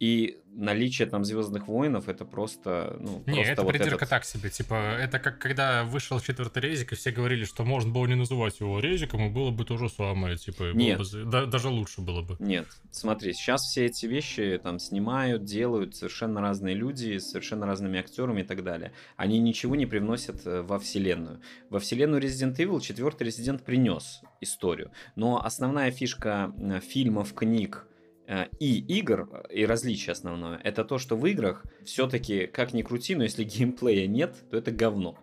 [0.02, 4.24] и наличие там Звездных воинов это просто, ну, Не, просто это вот придирка этот- так
[4.24, 4.50] себе.
[4.50, 8.58] Типа, это как когда вышел четвертый резик, и все говорили, что можно было не называть
[8.58, 10.36] его резиком, и было бы то же самое.
[10.36, 10.98] Типа, Нет.
[10.98, 12.36] бы да- даже лучше было бы.
[12.40, 18.00] Нет, смотри, сейчас все эти вещи там снимают, делают совершенно разные люди, с совершенно разными
[18.00, 18.90] актерами и так далее.
[19.16, 21.40] Они ничего не привносят э, во вселенную.
[21.70, 27.86] Во вселенную Resident Evil четвертый Resident принес историю, но основная фишка э, фильмов, книг
[28.58, 33.14] и игр, э, и различие основное, это то, что в играх все-таки, как ни крути,
[33.14, 35.18] но если геймплея нет, то это говно.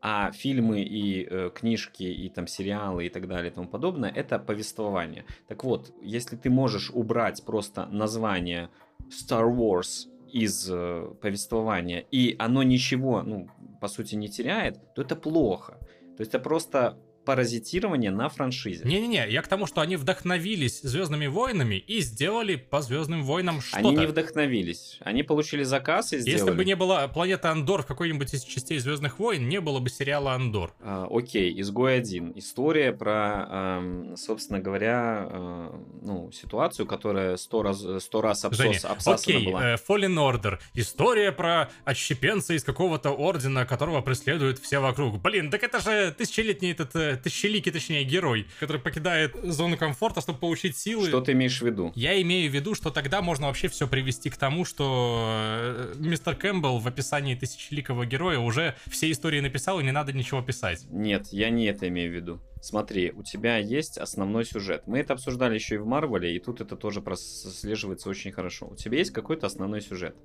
[0.00, 4.38] А фильмы и э, книжки, и там сериалы и так далее и тому подобное, это
[4.38, 5.24] повествование.
[5.46, 8.68] Так вот, если ты можешь убрать просто название
[9.08, 13.48] Star Wars из э, повествования, и оно ничего, ну,
[13.80, 15.78] по сути, не теряет, то это плохо.
[16.16, 18.84] То есть это просто паразитирование на франшизе.
[18.84, 23.88] Не-не-не, я к тому, что они вдохновились Звездными войнами и сделали по Звездным войнам что-то.
[23.88, 24.98] Они не вдохновились.
[25.00, 26.40] Они получили заказ и сделали.
[26.40, 29.88] Если бы не была планета Андор в какой-нибудь из частей Звездных войн, не было бы
[29.88, 30.74] сериала Андор.
[30.80, 32.32] А, окей, изгой один.
[32.36, 35.70] История про, эм, собственно говоря, э,
[36.02, 39.72] ну, ситуацию, которая сто раз, сто раз обсос, Женя, обсасана окей, была.
[39.72, 40.58] Э, Fallen Order.
[40.74, 45.20] История про отщепенца из какого-то ордена, которого преследуют все вокруг.
[45.20, 50.38] Блин, так это же тысячелетний этот э, тысячеликий, точнее, герой, который покидает зону комфорта, чтобы
[50.38, 51.08] получить силы.
[51.08, 51.92] Что ты имеешь в виду?
[51.94, 56.34] Я имею в виду, что тогда можно вообще все привести к тому, что э, мистер
[56.34, 60.86] Кэмпбелл в описании тысячеликого героя уже все истории написал, и не надо ничего писать.
[60.90, 62.40] Нет, я не это имею в виду.
[62.60, 64.84] Смотри, у тебя есть основной сюжет.
[64.86, 68.68] Мы это обсуждали еще и в Марвеле, и тут это тоже прослеживается очень хорошо.
[68.68, 70.16] У тебя есть какой-то основной сюжет.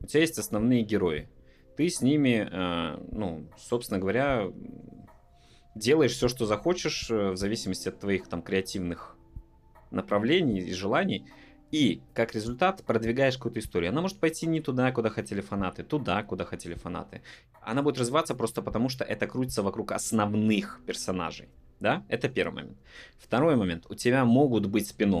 [0.00, 1.28] У тебя есть основные герои.
[1.78, 4.48] Ты с ними, э, ну, собственно говоря,
[5.74, 9.16] делаешь все, что захочешь, э, в зависимости от твоих там креативных
[9.90, 11.26] направлений и желаний,
[11.70, 13.90] и как результат продвигаешь какую-то историю.
[13.90, 17.22] Она может пойти не туда, куда хотели фанаты, туда, куда хотели фанаты.
[17.60, 21.48] Она будет развиваться просто потому, что это крутится вокруг основных персонажей.
[21.80, 22.78] Да, это первый момент.
[23.18, 23.86] Второй момент.
[23.88, 25.14] У тебя могут быть спин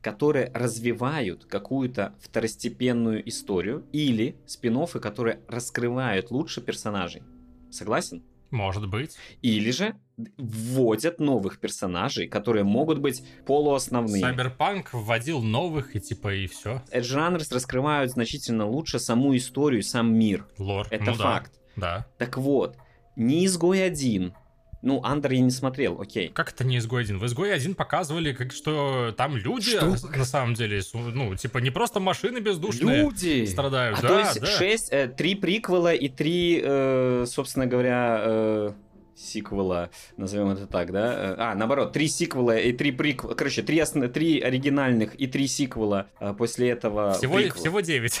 [0.00, 7.22] которые развивают какую-то второстепенную историю или спин которые раскрывают лучше персонажей.
[7.70, 8.22] Согласен?
[8.50, 9.16] Может быть.
[9.42, 9.94] Или же
[10.36, 14.22] вводят новых персонажей, которые могут быть полуосновными.
[14.22, 16.82] Cyberpunk вводил новых и типа и все.
[16.92, 20.46] Runners раскрывают значительно лучше саму историю, сам мир.
[20.58, 20.86] Лор.
[20.90, 21.52] Это ну, факт.
[21.76, 22.06] Да.
[22.18, 22.76] Так вот,
[23.16, 24.34] не изгой один,
[24.80, 26.28] ну, Андер я не смотрел, окей.
[26.28, 27.18] Как это не изгой один?
[27.18, 29.96] В изгой один показывали, как, что там люди что?
[30.16, 33.44] на самом деле, ну, типа не просто машины бездушные люди.
[33.46, 33.98] страдают.
[33.98, 34.46] А да, то есть да.
[34.46, 38.72] шесть, э, три приквела и три, э, собственно говоря, э,
[39.16, 41.12] сиквела, назовем это так, да?
[41.12, 43.34] Э, а, наоборот, три сиквела и три приквела.
[43.34, 44.10] Короче, три, основ...
[44.12, 47.14] три оригинальных и три сиквела а после этого.
[47.14, 48.20] Всего, всего девять.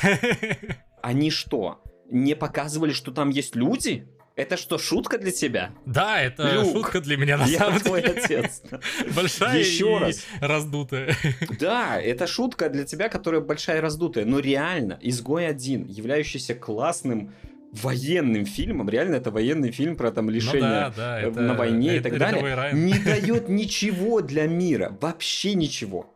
[1.02, 1.80] Они что?
[2.10, 4.08] Не показывали, что там есть люди?
[4.38, 5.72] Это что, шутка для тебя?
[5.84, 8.20] Да, это Люк, шутка для меня на я самом твой деле.
[8.22, 8.62] отец.
[9.16, 10.26] Большая Еще и раз.
[10.40, 11.16] раздутая.
[11.58, 14.24] Да, это шутка для тебя, которая большая и раздутая.
[14.26, 17.34] Но реально, «Изгой один», являющийся классным
[17.72, 21.54] военным фильмом, реально это военный фильм про там лишение ну да, да, э, это, на
[21.54, 26.14] войне это, и так далее, не дает ничего для мира, вообще ничего.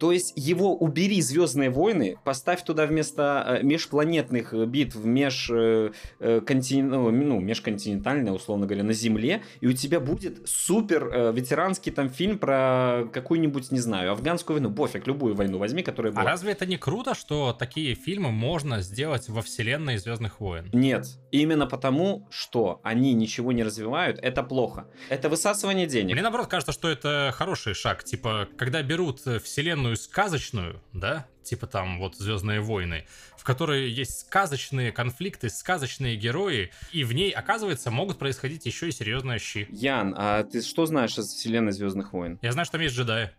[0.00, 6.40] То есть его убери Звездные войны, поставь туда вместо э, межпланетных битв меж, э, э,
[6.40, 6.88] контин...
[6.88, 12.38] ну, ну, межконтинентальное, условно говоря, на Земле, и у тебя будет супер ветеранский там фильм
[12.38, 16.22] про какую-нибудь, не знаю, афганскую войну, пофиг, любую войну возьми, которая была.
[16.22, 20.70] А разве это не круто, что такие фильмы можно сделать во вселенной Звездных войн?
[20.72, 24.86] Нет, именно потому, что они ничего не развивают, это плохо.
[25.10, 26.14] Это высасывание денег.
[26.14, 28.02] Мне наоборот кажется, что это хороший шаг.
[28.02, 34.92] Типа, когда берут вселенную сказочную, да, типа там вот Звездные войны, в которой есть сказочные
[34.92, 39.66] конфликты, сказочные герои, и в ней, оказывается, могут происходить еще и серьезные щи.
[39.70, 42.38] Ян, а ты что знаешь о вселенной Звездных войн?
[42.42, 43.30] Я знаю, что там есть джедаи.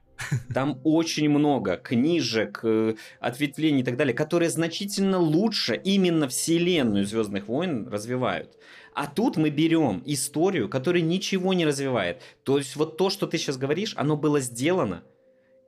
[0.54, 7.48] Там очень много книжек, э, ответвлений и так далее, которые значительно лучше именно вселенную Звездных
[7.48, 8.58] войн развивают.
[8.94, 12.22] А тут мы берем историю, которая ничего не развивает.
[12.44, 15.04] То есть вот то, что ты сейчас говоришь, оно было сделано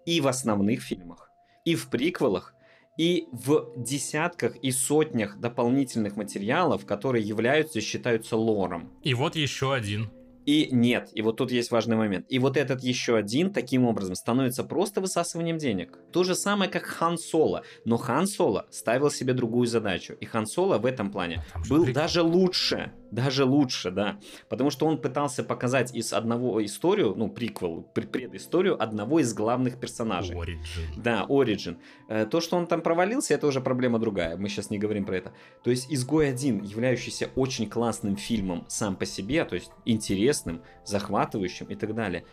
[0.05, 1.29] и в основных фильмах,
[1.65, 2.53] и в приквелах,
[2.97, 8.91] и в десятках и сотнях дополнительных материалов, которые являются и считаются лором.
[9.01, 10.11] И вот еще один.
[10.45, 12.25] И нет, и вот тут есть важный момент.
[12.27, 15.97] И вот этот еще один таким образом становится просто высасыванием денег.
[16.11, 17.63] То же самое, как Хан Соло.
[17.85, 20.13] Но Хан Соло ставил себе другую задачу.
[20.19, 22.01] И Хан Соло в этом плане Там же был прикол.
[22.01, 22.91] даже лучше.
[23.13, 24.17] Даже лучше, да.
[24.49, 29.80] Потому что он пытался показать из одного историю, ну, приквел, пред- предысторию одного из главных
[29.80, 30.36] персонажей.
[30.36, 30.88] Origin.
[30.97, 31.78] Да, Origin.
[32.10, 34.36] Э, То, что он там провалился, это уже проблема другая.
[34.36, 35.32] Мы сейчас не говорим про это.
[35.63, 41.67] То есть «Изгой один», являющийся очень классным фильмом сам по себе, то есть интересным, захватывающим
[41.67, 42.23] и так далее,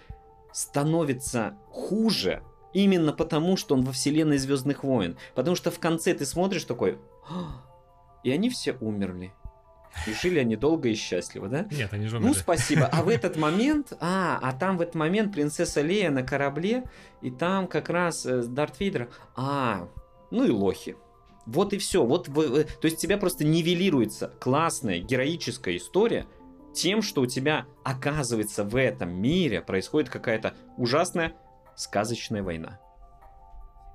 [0.53, 2.42] становится хуже
[2.73, 5.19] именно потому, что он во вселенной Звездных войн.
[5.35, 6.98] Потому что в конце ты смотришь такой,
[7.29, 7.63] «А,
[8.25, 9.33] и они все умерли.
[10.07, 11.67] И жили они долго и счастливо, да?
[11.71, 12.87] Нет, они же Ну, спасибо.
[12.87, 16.85] А в этот момент, а, а там в этот момент принцесса Лея на корабле,
[17.23, 19.11] и там как раз э, Дарт Вейдер.
[19.35, 19.88] А,
[20.31, 20.97] ну и лохи.
[21.47, 22.05] Вот и все.
[22.05, 26.27] Вот, то есть тебя просто нивелируется классная героическая история
[26.73, 31.33] тем, что у тебя, оказывается, в этом мире происходит какая-то ужасная
[31.75, 32.79] сказочная война.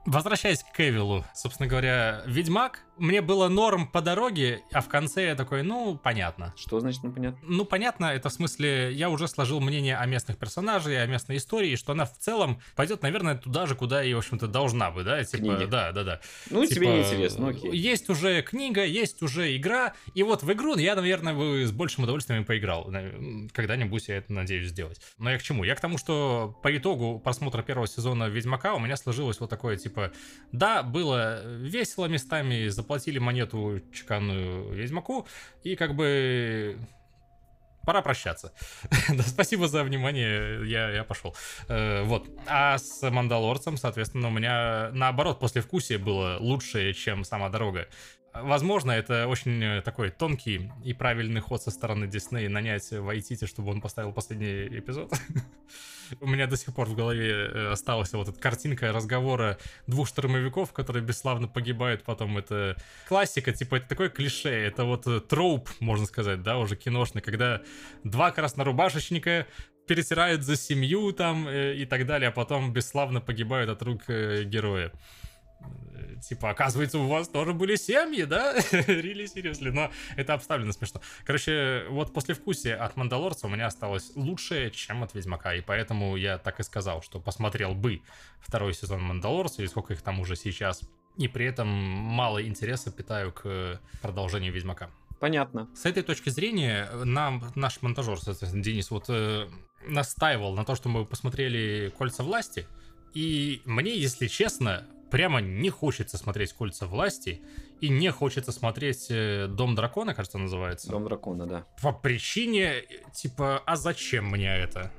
[0.05, 5.35] Возвращаясь к Эвилу, собственно говоря, Ведьмак мне было норм по дороге, а в конце я
[5.35, 6.53] такой, ну, понятно.
[6.57, 7.39] Что значит, ну, понятно?
[7.43, 11.75] Ну, понятно, это в смысле, я уже сложил мнение о местных персонажах, о местной истории,
[11.75, 15.23] что она в целом пойдет, наверное, туда же, куда и, в общем-то, должна бы, да?
[15.23, 15.65] Типа, Книги.
[15.65, 16.21] Да, да, да.
[16.49, 17.75] Ну, Типа, тебе не интересно, окей.
[17.75, 22.03] Есть уже книга, есть уже игра, и вот в игру я, наверное, бы с большим
[22.05, 22.91] удовольствием поиграл.
[23.53, 25.01] Когда-нибудь я это надеюсь сделать.
[25.17, 25.63] Но я к чему?
[25.63, 29.77] Я к тому, что по итогу просмотра первого сезона Ведьмака у меня сложилось вот такое,
[29.77, 30.11] типа,
[30.51, 35.27] да, было весело местами, заплатили монету чеканную Ведьмаку,
[35.63, 36.77] и как бы
[37.83, 38.53] пора прощаться.
[39.25, 41.35] спасибо за внимание, я, я пошел.
[41.67, 42.29] Э, вот.
[42.47, 47.87] А с Мандалорцем, соответственно, у меня наоборот послевкусие было лучшее, чем сама дорога.
[48.41, 53.71] Возможно, это очень э, такой тонкий и правильный ход со стороны Дисней нанять Вайтити, чтобы
[53.71, 55.13] он поставил последний эпизод.
[56.19, 59.57] У меня до сих пор в голове э, осталась вот эта картинка разговора
[59.87, 62.37] двух штурмовиков, которые бесславно погибают потом.
[62.37, 62.75] Это
[63.07, 67.61] классика, типа это такое клише, это вот э, троуп, можно сказать, да, уже киношный, когда
[68.03, 69.47] два краснорубашечника
[69.87, 74.91] перетирают за семью там и так далее, а потом бесславно погибают от рук героя.
[75.61, 78.57] Э, Типа, оказывается, у вас тоже были семьи, да?
[78.71, 81.01] Really seriously, но это обставлено смешно.
[81.23, 86.37] Короче, вот послевкусие от Мандалорца у меня осталось лучшее, чем от Ведьмака, и поэтому я
[86.37, 88.01] так и сказал, что посмотрел бы
[88.39, 90.81] второй сезон Мандалорца, или сколько их там уже сейчас,
[91.17, 94.89] и при этом мало интереса питаю к продолжению Ведьмака.
[95.19, 95.69] Понятно.
[95.75, 99.47] С этой точки зрения нам наш монтажер, соответственно, Денис, вот э,
[99.87, 102.67] настаивал на то, что мы посмотрели «Кольца власти»,
[103.13, 104.85] и мне, если честно,
[105.15, 107.41] прямо не хочется смотреть «Кольца власти»,
[107.79, 110.89] и не хочется смотреть э, «Дом дракона», кажется, называется.
[110.89, 111.65] Дом дракона, да.
[111.81, 114.91] По причине, типа, а зачем мне это?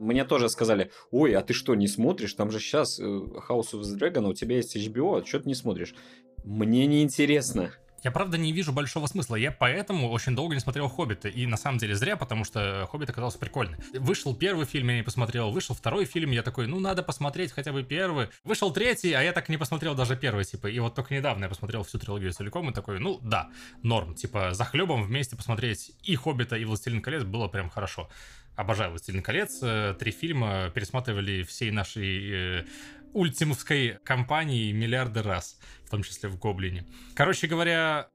[0.00, 2.34] Мне тоже сказали, ой, а ты что, не смотришь?
[2.34, 5.48] Там же сейчас House of the Dragon, а у тебя есть HBO, а что ты
[5.48, 5.94] не смотришь?
[6.42, 7.70] Мне не интересно.
[8.04, 9.34] Я правда не вижу большого смысла.
[9.36, 11.28] Я поэтому очень долго не смотрел Хоббита.
[11.28, 13.78] И на самом деле зря, потому что Хоббит оказался прикольный.
[13.94, 15.50] Вышел первый фильм, я не посмотрел.
[15.50, 18.28] Вышел второй фильм, я такой, ну надо посмотреть хотя бы первый.
[18.44, 20.66] Вышел третий, а я так и не посмотрел даже первый, типа.
[20.66, 23.48] И вот только недавно я посмотрел всю трилогию целиком и такой, ну да,
[23.82, 24.14] норм.
[24.14, 28.10] Типа за хлебом вместе посмотреть и Хоббита, и Властелин колец было прям хорошо.
[28.54, 29.58] Обожаю «Властелин колец».
[29.62, 32.66] Э, Три фильма пересматривали всей нашей
[33.14, 36.84] ультимовской компании миллиарды раз, в том числе в «Гоблине».
[37.14, 38.10] Короче говоря,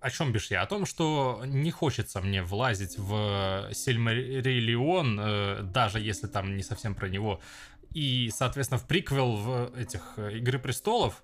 [0.00, 0.62] о чем бишь я?
[0.62, 6.94] О том, что не хочется мне влазить в Сильмариллион, э, даже если там не совсем
[6.94, 7.40] про него,
[7.94, 11.22] и, соответственно, в приквел в этих «Игры престолов»,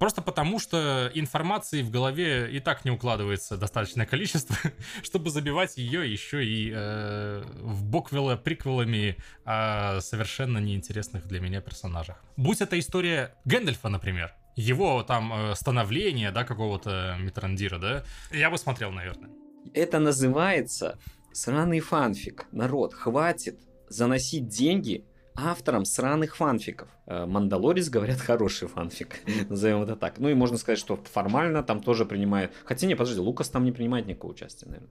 [0.00, 4.56] Просто потому, что информации в голове и так не укладывается достаточное количество,
[5.02, 12.24] чтобы забивать ее еще и э, в боквела приквелами о совершенно неинтересных для меня персонажах.
[12.38, 18.56] Будь это история Гэндальфа, например, его там э, становление, да, какого-то Митрандира, да, я бы
[18.56, 19.28] смотрел, наверное.
[19.74, 20.98] Это называется
[21.34, 22.46] сраный фанфик.
[22.52, 26.88] Народ, хватит заносить деньги авторам сраных фанфиков.
[27.06, 29.20] Э, Мандалорец, говорят, хороший фанфик.
[29.48, 30.18] Назовем это так.
[30.18, 32.52] Ну и можно сказать, что формально там тоже принимает...
[32.64, 34.90] Хотя не, подожди, Лукас там не принимает никакого участия, наверное.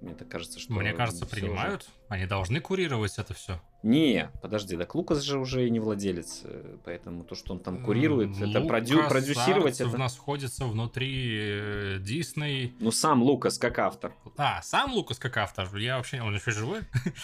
[0.00, 0.72] Мне так кажется, что...
[0.74, 1.82] Мне кажется, принимают.
[1.82, 3.60] уже- Они должны курировать это все.
[3.82, 7.82] Не, подожди, так Лукас же уже и не владелец, э, поэтому то, что он там
[7.82, 9.98] курирует, это продю- продюсировать, у это...
[9.98, 12.76] нас находится внутри э, Дисней.
[12.78, 15.74] Ну сам Лукас как автор, А, сам Лукас как автор.
[15.76, 16.20] Я вообще...
[16.20, 16.82] Он еще живой?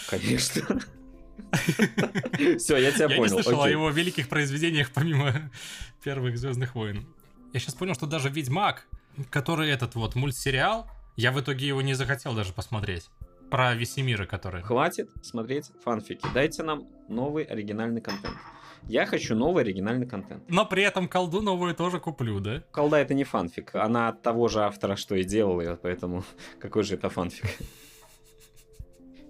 [0.09, 0.81] конечно.
[2.59, 3.31] Все, я тебя Я не понял.
[3.31, 5.51] слышал о его великих произведениях, помимо
[6.03, 7.07] первых Звездных войн.
[7.53, 8.87] Я сейчас понял, что даже Ведьмак,
[9.31, 13.09] который этот вот мультсериал, я в итоге его не захотел даже посмотреть.
[13.51, 14.63] Про Весемира, который.
[14.63, 16.27] Хватит смотреть фанфики.
[16.35, 18.37] Дайте нам новый оригинальный контент.
[18.89, 20.43] Я хочу новый оригинальный контент.
[20.49, 22.63] Но при этом колду новую тоже куплю, да?
[22.71, 23.75] Колда это не фанфик.
[23.75, 26.25] Она от того же автора, что и делал ее, поэтому
[26.59, 27.47] какой же это фанфик?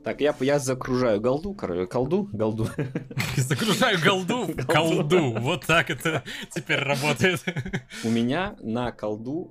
[0.05, 2.69] Так, я, я загружаю голду, короче, колду, голду.
[3.37, 5.33] Загружаю голду колду.
[5.39, 6.23] Вот так это
[6.55, 7.43] теперь работает.
[8.05, 9.51] У меня на колду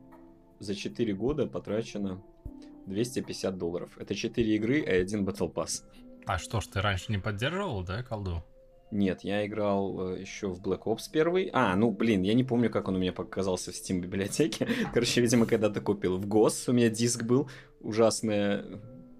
[0.59, 2.21] за 4 года потрачено
[2.85, 3.97] 250 долларов.
[3.97, 5.81] Это 4 игры и один Battle Pass.
[6.27, 8.43] А что ж, ты раньше не поддерживал, да, колду?
[8.91, 11.49] Нет, я играл э, еще в Black Ops 1.
[11.53, 14.67] А, ну блин, я не помню, как он у меня показался в Steam библиотеке.
[14.93, 16.17] Короче, видимо, когда-то купил.
[16.17, 17.49] В ГОС у меня диск был.
[17.81, 18.63] Ужасная,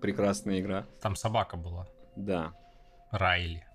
[0.04, 0.86] прекрасная игра.
[1.02, 1.88] Там собака была.
[2.18, 2.52] Да,
[3.12, 3.66] Райли.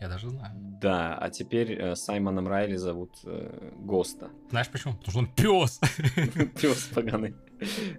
[0.00, 0.52] Я даже знаю.
[0.80, 1.14] да.
[1.16, 4.30] А теперь э, Саймоном Райли зовут э, Госта.
[4.50, 4.94] Знаешь почему?
[4.94, 5.80] Потому что он пес.
[6.60, 7.34] Пес поганый.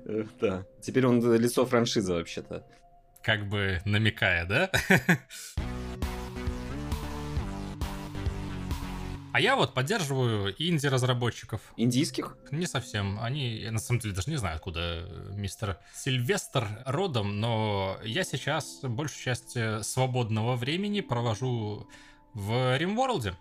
[0.05, 0.63] Э, Да.
[0.81, 2.65] Теперь он лицо франшизы вообще-то.
[3.23, 4.69] как бы намекая, да?
[9.35, 11.59] А я вот поддерживаю инди-разработчиков.
[11.75, 12.37] Индийских?
[12.51, 13.19] Не совсем.
[13.19, 19.21] Они, на самом деле, даже не знаю, откуда мистер Сильвестр родом, но я сейчас большую
[19.21, 21.85] часть э, свободного времени провожу
[22.33, 23.35] в Римворлде.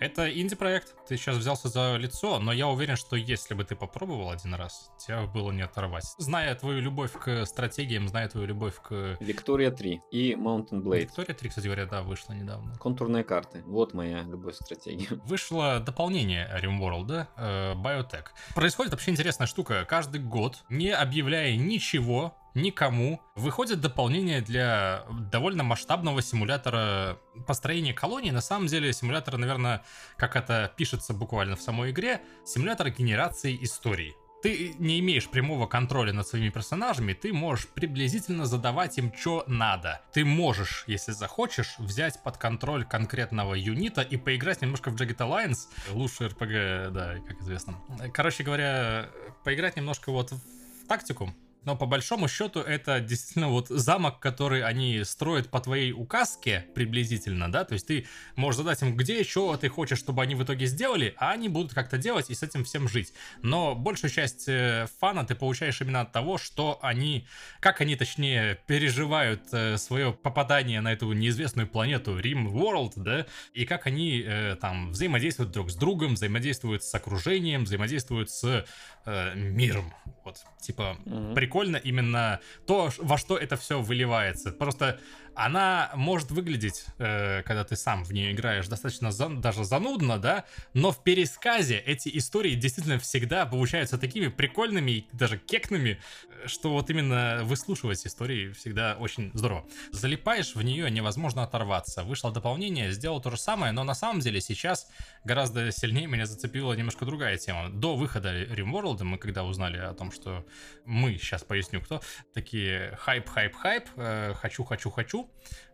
[0.00, 0.94] Это инди-проект.
[1.08, 4.92] Ты сейчас взялся за лицо, но я уверен, что если бы ты попробовал один раз,
[4.96, 6.04] тебя было не оторвать.
[6.18, 9.16] Зная твою любовь к стратегиям, зная твою любовь к...
[9.18, 11.00] Виктория 3 и Mountain Blade.
[11.00, 12.76] Виктория 3, кстати говоря, да, вышла недавно.
[12.76, 13.64] Контурные карты.
[13.66, 15.20] Вот моя любовь к стратегиям.
[15.24, 18.26] Вышло дополнение RimWorld, э, Biotech.
[18.54, 19.84] Происходит вообще интересная штука.
[19.84, 28.30] Каждый год, не объявляя ничего, никому выходит дополнение для довольно масштабного симулятора построения колонии.
[28.30, 29.82] На самом деле симулятор, наверное,
[30.16, 34.14] как это пишется буквально в самой игре, симулятор генерации историй.
[34.40, 40.00] Ты не имеешь прямого контроля над своими персонажами, ты можешь приблизительно задавать им, что надо.
[40.12, 45.66] Ты можешь, если захочешь, взять под контроль конкретного юнита и поиграть немножко в Jagged Alliance,
[45.90, 47.80] лучший RPG, да, как известно.
[48.14, 49.10] Короче говоря,
[49.42, 51.34] поиграть немножко вот в тактику,
[51.64, 57.50] но по большому счету это действительно вот замок, который они строят по твоей указке приблизительно,
[57.50, 58.06] да, то есть ты
[58.36, 61.74] можешь задать им, где еще ты хочешь, чтобы они в итоге сделали, а они будут
[61.74, 63.12] как-то делать и с этим всем жить.
[63.42, 67.26] Но большую часть э, фана ты получаешь именно от того, что они,
[67.60, 73.64] как они точнее переживают э, свое попадание на эту неизвестную планету Rim World, да, и
[73.64, 78.66] как они э, там взаимодействуют друг с другом, взаимодействуют с окружением, взаимодействуют с
[79.08, 79.92] э, миром.
[80.24, 81.34] Вот, типа, mm-hmm.
[81.34, 84.52] прикольно именно то, во что это все выливается.
[84.52, 85.00] Просто
[85.38, 90.44] она может выглядеть, э, когда ты сам в нее играешь, достаточно за, даже занудно, да,
[90.74, 96.00] но в пересказе эти истории действительно всегда получаются такими прикольными и даже кекными,
[96.46, 99.64] что вот именно выслушивать истории всегда очень здорово.
[99.92, 102.02] Залипаешь в нее, невозможно оторваться.
[102.02, 104.88] Вышло дополнение, сделал то же самое, но на самом деле сейчас
[105.22, 107.70] гораздо сильнее меня зацепила немножко другая тема.
[107.70, 110.44] До выхода RimWorld мы когда узнали о том, что
[110.84, 112.00] мы, сейчас поясню кто,
[112.34, 114.64] такие хайп, хайп, хайп, э, хочу,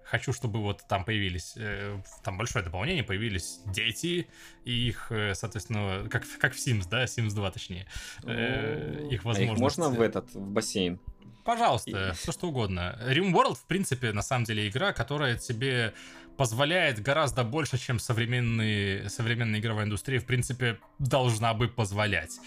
[0.05, 4.29] хочу, чтобы вот там появились, э, там большое дополнение, появились дети,
[4.65, 7.87] и их, э, соответственно, как, как в Sims, да, Sims 2 точнее,
[8.25, 9.51] э, их возможности.
[9.51, 11.01] А их можно в этот, в бассейн?
[11.45, 12.15] Пожалуйста, и...
[12.15, 12.99] все что угодно.
[13.07, 15.93] RimWorld, в принципе, на самом деле игра, которая тебе
[16.37, 22.39] позволяет гораздо больше, чем современные, современная игровая индустрия, в принципе, должна бы позволять.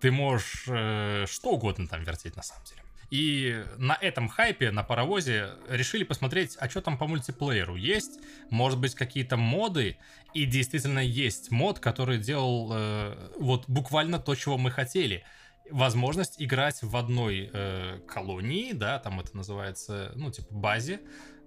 [0.00, 2.83] Ты можешь э, что угодно там вертеть, на самом деле.
[3.10, 8.20] И на этом хайпе, на паровозе, решили посмотреть, а что там по мультиплееру есть.
[8.50, 9.96] Может быть, какие-то моды.
[10.32, 15.24] И действительно есть мод, который делал э, вот буквально то, чего мы хотели.
[15.70, 21.00] Возможность играть в одной э, колонии, да, там это называется, ну, типа базе.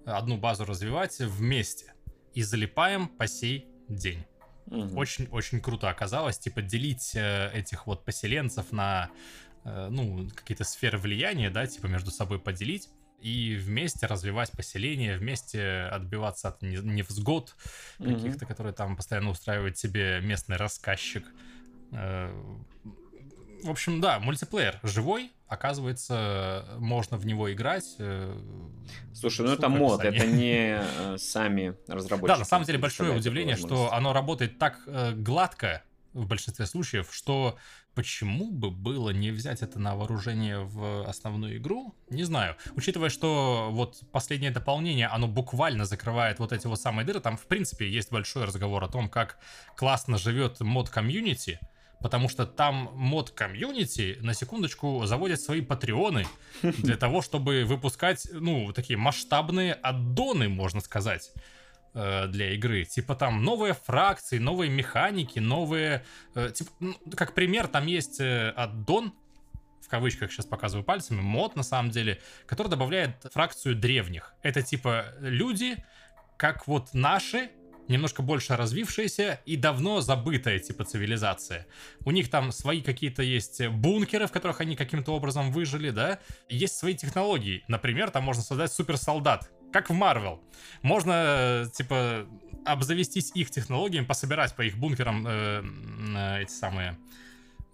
[0.04, 1.92] Одну базу развивать вместе.
[2.34, 4.24] И залипаем по сей день.
[4.70, 5.64] Очень-очень угу.
[5.64, 9.10] круто оказалось, типа, делить э, этих вот поселенцев на
[9.64, 12.88] ну, какие-то сферы влияния, да, типа между собой поделить
[13.20, 17.56] и вместе развивать поселение, вместе отбиваться от невзгод
[17.98, 18.48] каких-то, mm-hmm.
[18.48, 21.26] которые там постоянно устраивает себе местный рассказчик.
[21.92, 22.30] Э,
[23.64, 27.96] в общем, да, мультиплеер живой, оказывается, можно в него играть.
[27.98, 28.40] Э,
[29.12, 30.80] Слушай, ну это мод, это не
[31.18, 32.34] сами разработчики.
[32.34, 34.78] Да, на самом деле большое удивление, что оно работает так
[35.16, 35.82] гладко
[36.12, 37.58] в большинстве случаев, что
[37.98, 41.96] Почему бы было не взять это на вооружение в основную игру?
[42.10, 42.54] Не знаю.
[42.76, 47.48] Учитывая, что вот последнее дополнение, оно буквально закрывает вот эти вот самые дыры, там в
[47.48, 49.38] принципе есть большой разговор о том, как
[49.74, 51.58] классно живет мод комьюнити,
[52.00, 56.24] потому что там мод комьюнити, на секундочку, заводят свои патреоны
[56.62, 61.32] для того, чтобы выпускать, ну, такие масштабные аддоны, можно сказать.
[62.00, 62.84] Э, для игры.
[62.84, 66.04] Типа там новые фракции, новые механики, новые...
[66.36, 69.12] Э, типа, ну, как пример, там есть э, аддон,
[69.84, 74.34] в кавычках сейчас показываю пальцами, мод на самом деле, который добавляет фракцию древних.
[74.42, 75.74] Это типа люди,
[76.36, 77.50] как вот наши,
[77.88, 81.66] немножко больше развившаяся и давно забытая типа цивилизация.
[82.04, 86.20] У них там свои какие-то есть бункеры, в которых они каким-то образом выжили, да.
[86.48, 87.64] Есть свои технологии.
[87.66, 90.40] Например, там можно создать суперсолдат, как в Марвел.
[90.82, 92.26] Можно, типа,
[92.64, 95.62] обзавестись их технологиями, пособирать по их бункерам э,
[96.16, 96.98] э, эти самые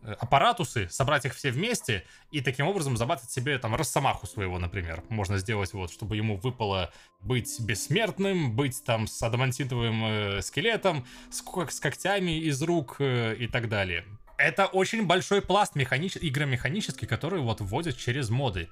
[0.02, 5.02] э, аппаратусы, собрать их все вместе и таким образом забатать себе там росомаху своего, например.
[5.08, 11.42] Можно сделать вот, чтобы ему выпало быть бессмертным, быть там с адамантитовым э, скелетом, с,
[11.42, 14.04] с когтями из рук э, и так далее.
[14.36, 16.16] Это очень большой пласт механич...
[16.20, 18.68] игромеханический, который вот вводят через моды.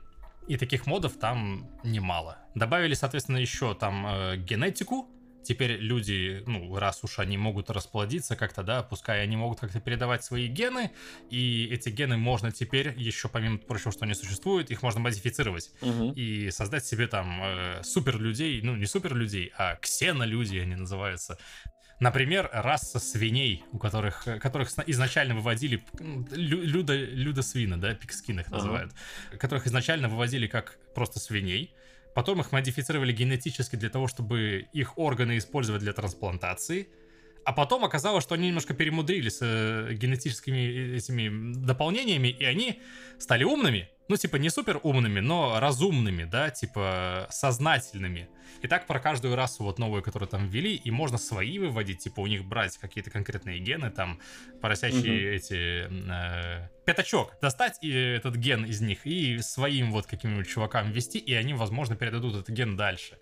[0.48, 2.38] И таких модов там немало.
[2.54, 5.08] Добавили, соответственно, еще там э, генетику,
[5.44, 10.24] теперь люди, ну, раз уж они могут расплодиться как-то, да, пускай они могут как-то передавать
[10.24, 10.92] свои гены,
[11.30, 16.12] и эти гены можно теперь, еще помимо прочего, что они существуют, их можно модифицировать Мгм.
[16.12, 21.38] и создать себе там э, супер людей, ну, не супер людей, а ксенолюди они называются.
[22.02, 25.84] Например, раса свиней, у которых, э, которых изначально выводили
[26.32, 28.92] лю- людо, людосвины, да, пикскин их называют,
[29.38, 31.72] которых изначально выводили как просто свиней,
[32.16, 36.88] потом их модифицировали генетически для того, чтобы их органы использовать для трансплантации,
[37.44, 42.80] а потом оказалось, что они немножко перемудрили с э, генетическими этими дополнениями, и они
[43.20, 43.88] стали умными.
[44.12, 48.28] Ну, типа, не супер умными, но разумными, да, типа, сознательными.
[48.60, 52.20] И так про каждую расу вот новую, которую там ввели, и можно свои выводить, типа,
[52.20, 54.20] у них брать какие-то конкретные гены, там,
[54.60, 55.88] поросячие эти...
[55.88, 57.34] э, пятачок.
[57.40, 61.96] Достать и этот ген из них и своим вот каким-нибудь чувакам ввести, и они, возможно,
[61.96, 63.18] передадут этот ген дальше.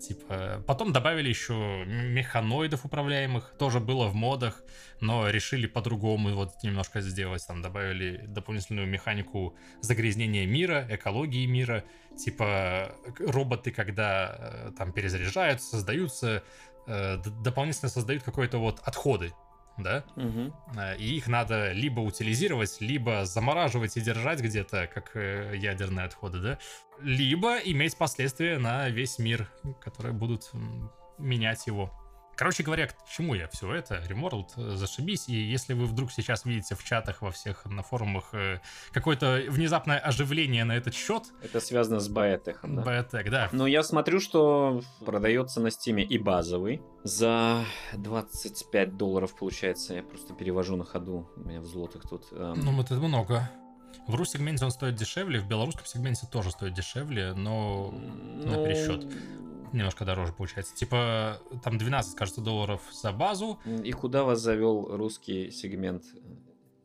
[0.00, 4.62] Типа, потом добавили еще механоидов управляемых, тоже было в модах,
[5.00, 7.46] но решили по-другому вот немножко сделать.
[7.46, 11.84] Там добавили дополнительную механику загрязнения мира, экологии мира.
[12.18, 16.42] Типа, роботы, когда э, там перезаряжаются, создаются,
[16.86, 19.32] э, дополнительно создают какой-то вот отходы,
[19.78, 20.04] да?
[20.76, 26.40] Э, И их надо либо утилизировать, либо замораживать и держать где-то, как э, ядерные отходы,
[26.40, 26.58] да?
[27.00, 29.50] Либо иметь последствия на весь мир,
[29.80, 30.50] которые будут
[31.18, 31.92] менять его.
[32.42, 34.02] Короче говоря, к чему я все это?
[34.08, 35.28] Реморлд, э, зашибись.
[35.28, 38.58] И если вы вдруг сейчас видите в чатах, во всех на форумах э,
[38.90, 42.82] какое-то внезапное оживление на этот счет, Это связано с Биотехом, да?
[42.82, 43.48] Biotech, да.
[43.52, 49.94] Ну, я смотрю, что продается на стиме и базовый за 25 долларов, получается.
[49.94, 51.30] Я просто перевожу на ходу.
[51.36, 52.24] У меня в злотых тут.
[52.32, 53.48] эм, Ну, это много.
[54.06, 59.06] В рус-сегменте он стоит дешевле, в белорусском сегменте тоже стоит дешевле, но на ну, пересчет.
[59.72, 60.74] немножко дороже получается.
[60.74, 63.60] Типа, там 12, кажется, долларов за базу.
[63.64, 66.18] И куда вас завел русский сегмент э,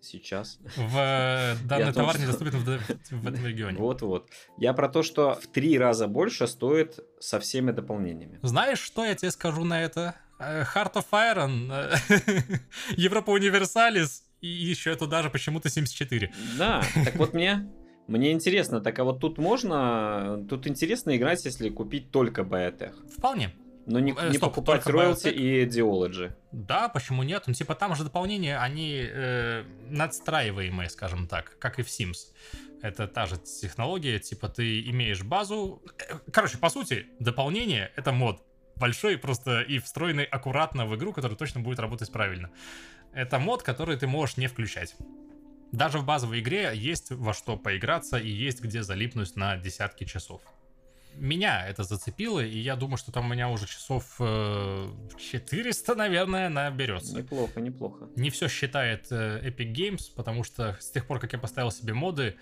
[0.02, 0.60] сейчас?
[0.76, 3.78] В э, данный товар тоже- недоступен в, в этом регионе.
[3.78, 4.30] Вот-вот.
[4.58, 8.40] Я про то, что в три раза больше стоит со всеми дополнениями.
[8.44, 10.16] Знаешь, что я тебе скажу на это?
[10.40, 12.62] Э, Heart of Iron,
[12.96, 16.32] Европа Универсалис и еще туда же почему-то 74.
[16.58, 17.68] Да, так вот мне...
[18.08, 20.46] Мне интересно, так а вот тут можно...
[20.50, 22.94] Тут интересно играть, если купить только Biotech.
[23.18, 23.52] Вполне.
[23.88, 26.34] Но не, Э, не стоп, покупать роялти и Ideology.
[26.52, 27.44] Да, почему нет?
[27.48, 32.34] Ну, типа, там же дополнения, они э, надстраиваемые, скажем так, как и в Sims.
[32.82, 35.82] Это та же технология, типа, ты имеешь базу...
[36.00, 38.42] Э, Короче, по сути, дополнение— это мод.
[38.76, 42.52] Большой просто и встроенный аккуратно в игру, который точно будет работать правильно.
[43.18, 44.96] Это мод, который ты можешь не включать.
[45.72, 50.44] Даже в базовой игре есть во что поиграться и есть где залипнуть на десятки часов.
[51.16, 56.50] Меня это зацепило, и я думаю, что там у меня уже часов э, 400, наверное,
[56.50, 57.18] наберется.
[57.18, 58.08] Неплохо, неплохо.
[58.16, 61.96] Не все считает э, Epic Games, потому что с тех пор, как я поставил себе
[61.96, 62.36] моды,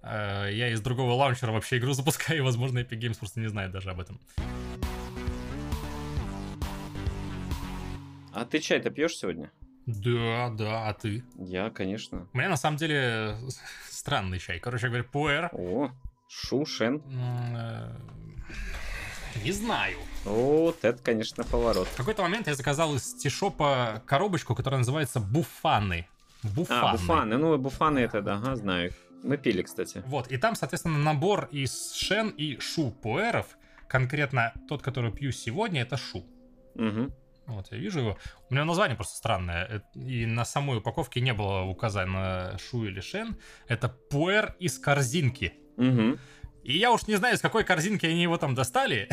[0.00, 3.70] э, я из другого лаунчера вообще игру запускаю, и, возможно, Epic Games просто не знает
[3.70, 4.18] даже об этом.
[8.32, 9.50] А ты чай-то пьешь сегодня?
[9.86, 11.24] Да, да, а ты?
[11.36, 12.28] Я, конечно.
[12.32, 13.36] У меня на самом деле
[13.90, 14.58] странный чай.
[14.60, 15.50] Короче говоря, пуэр.
[15.52, 15.90] О,
[16.28, 17.02] Шушен.
[17.56, 17.94] Э,
[19.44, 19.96] Не знаю.
[20.24, 21.88] Вот это, конечно, поворот.
[21.88, 26.06] В какой-то момент я заказал из стишопа коробочку, которая называется буфаны.
[26.42, 26.80] Буфаны.
[26.88, 27.36] А, буфаны.
[27.36, 28.94] Ну, буфаны это, да, ага, знаю их.
[29.22, 30.02] Мы пили, кстати.
[30.06, 33.46] Вот, и там, соответственно, набор из шен и шу пуэров.
[33.88, 36.24] Конкретно тот, который пью сегодня, это шу.
[36.74, 37.12] Угу.
[37.46, 38.18] Вот, я вижу его.
[38.50, 39.66] У него название просто странное.
[39.94, 43.36] э, И на самой упаковке не было указано шу или шен.
[43.68, 45.54] Это пуэр из корзинки.
[45.76, 46.18] Угу.
[46.64, 49.08] И я уж не знаю, из какой корзинки они его там достали,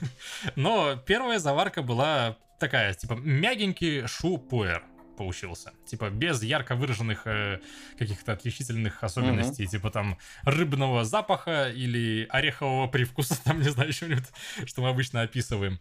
[0.56, 4.82] но первая заварка была такая, типа, мягенький шу-пуэр
[5.16, 5.72] получился.
[5.86, 7.60] Типа, без ярко выраженных э,
[7.98, 14.26] каких-то отличительных особенностей, типа там рыбного запаха или орехового привкуса, там, не знаю, что-нибудь,
[14.66, 15.80] что мы обычно описываем.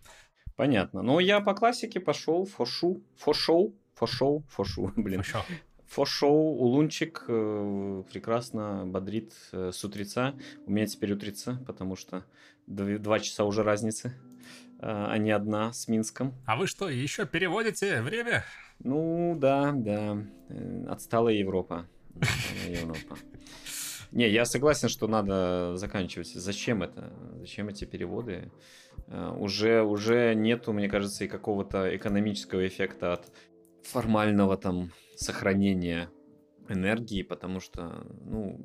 [0.57, 1.03] Понятно.
[1.03, 5.21] Ну, я по классике пошел фошу, фошоу, фошоу, фошу, блин.
[5.21, 5.41] Ещё.
[5.85, 10.33] Фошоу, улунчик э, прекрасно бодрит э, с утреца.
[10.65, 12.25] У меня теперь утреца, потому что
[12.67, 14.11] дв- два часа уже разницы, э,
[14.81, 16.33] а не одна с Минском.
[16.45, 18.43] А вы что, еще переводите время?
[18.79, 20.17] Ну, да, да.
[20.49, 21.85] Э, Отсталая Европа.
[22.67, 23.15] Европа.
[24.11, 26.27] Не, я согласен, что надо заканчивать.
[26.33, 27.13] Зачем это?
[27.39, 28.51] Зачем эти переводы?
[29.07, 33.31] Э, Уже, уже нету, мне кажется, и какого-то экономического эффекта от
[33.83, 36.09] формального там сохранения
[36.69, 38.59] энергии, потому что, ну,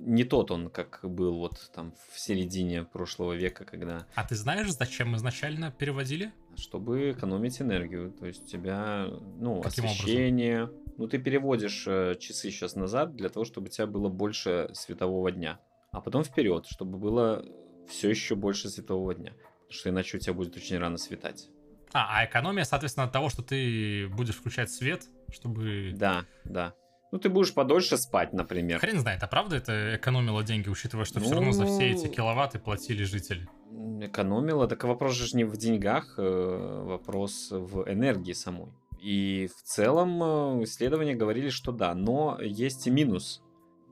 [0.00, 4.06] не тот он, как был вот там в середине прошлого века, когда...
[4.14, 6.32] А ты знаешь, зачем изначально переводили?
[6.56, 8.10] Чтобы экономить энергию.
[8.10, 9.06] То есть у тебя,
[9.38, 10.70] ну, Каким освещение...
[10.96, 15.30] Ну, ты переводишь э, часы сейчас назад для того, чтобы у тебя было больше светового
[15.32, 15.58] дня.
[15.90, 17.44] А потом вперед, чтобы было
[17.88, 19.32] все еще больше светового дня.
[19.32, 21.48] Потому что иначе у тебя будет очень рано светать.
[21.92, 25.92] А, а экономия, соответственно, от того, что ты будешь включать свет, чтобы...
[25.94, 26.74] Да, да.
[27.12, 28.80] Ну, ты будешь подольше спать, например.
[28.80, 32.58] Хрен знает, а правда это экономило деньги, учитывая, что все равно за все эти киловатты
[32.58, 33.48] платили жители?
[34.00, 38.72] Экономило, так вопрос же не в деньгах, э, вопрос в энергии самой.
[39.04, 43.42] И в целом э, исследования говорили, что да, но есть и минус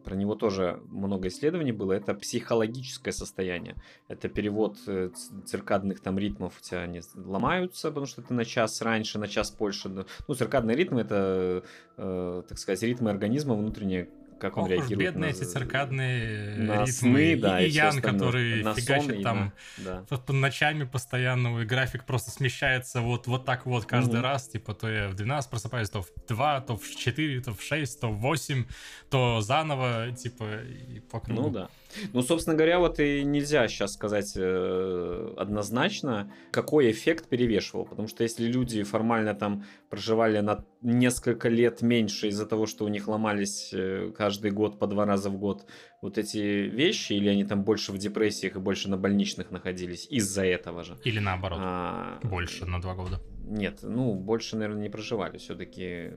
[0.02, 3.76] про него тоже много исследований было, это психологическое состояние.
[4.08, 5.10] Это перевод э,
[5.44, 9.50] циркадных там ритмов, у тебя они ломаются, потому что ты на час раньше, на час
[9.50, 10.06] позже.
[10.28, 11.62] Ну, циркадные ритмы это,
[11.98, 14.08] э, так сказать, ритмы организма внутренние,
[14.42, 14.98] как он Ох реагирует.
[14.98, 16.86] бедные на, эти циркадные на ритмы.
[16.92, 18.12] сны, да, и, и Ян, остальное.
[18.12, 20.04] который на фигачит сон там да.
[20.08, 24.22] под- под ночами постоянно, и график просто смещается вот, вот так вот каждый Мгм.
[24.24, 27.62] раз, типа то я в 12 просыпаюсь, то в 2, то в 4, то в
[27.62, 28.66] 6, то в 8,
[29.10, 31.42] то заново, типа, и по кругу.
[31.42, 31.68] Ну да.
[32.12, 37.84] Ну, собственно говоря, вот и нельзя сейчас сказать э, однозначно, какой эффект перевешивал.
[37.84, 42.88] Потому что если люди формально там проживали на несколько лет меньше из-за того, что у
[42.88, 45.66] них ломались э, каждый год по два раза в год
[46.00, 50.44] вот эти вещи, или они там больше в депрессиях и больше на больничных находились из-за
[50.44, 50.98] этого же.
[51.04, 53.20] Или наоборот, А, больше на 2 года.
[53.44, 55.38] Нет, ну, больше, наверное, не проживали.
[55.38, 56.10] Все-таки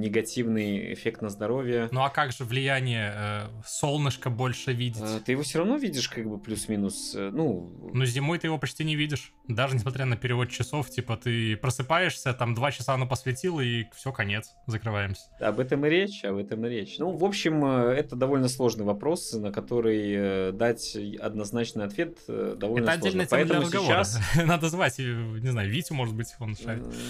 [0.00, 1.88] негативный эффект на здоровье.
[1.90, 5.02] Ну а как же влияние э, солнышко больше видеть?
[5.02, 7.14] А, Ты его все равно видишь, как бы плюс-минус.
[7.16, 9.32] э, Ну, Но зимой ты его почти не видишь.
[9.48, 14.12] Даже несмотря на перевод часов, типа ты просыпаешься, там два часа оно посветило, и все,
[14.12, 15.22] конец, закрываемся.
[15.40, 16.98] Об этом и речь, об этом и речь.
[16.98, 20.12] Ну, в общем, э, это довольно сложный вопрос, на который
[20.48, 23.26] э, дать однозначный ответ довольно Это сложно.
[23.30, 24.04] Поэтому разговора.
[24.04, 26.56] сейчас, Надо звать, не знаю, Витю, может быть, он м,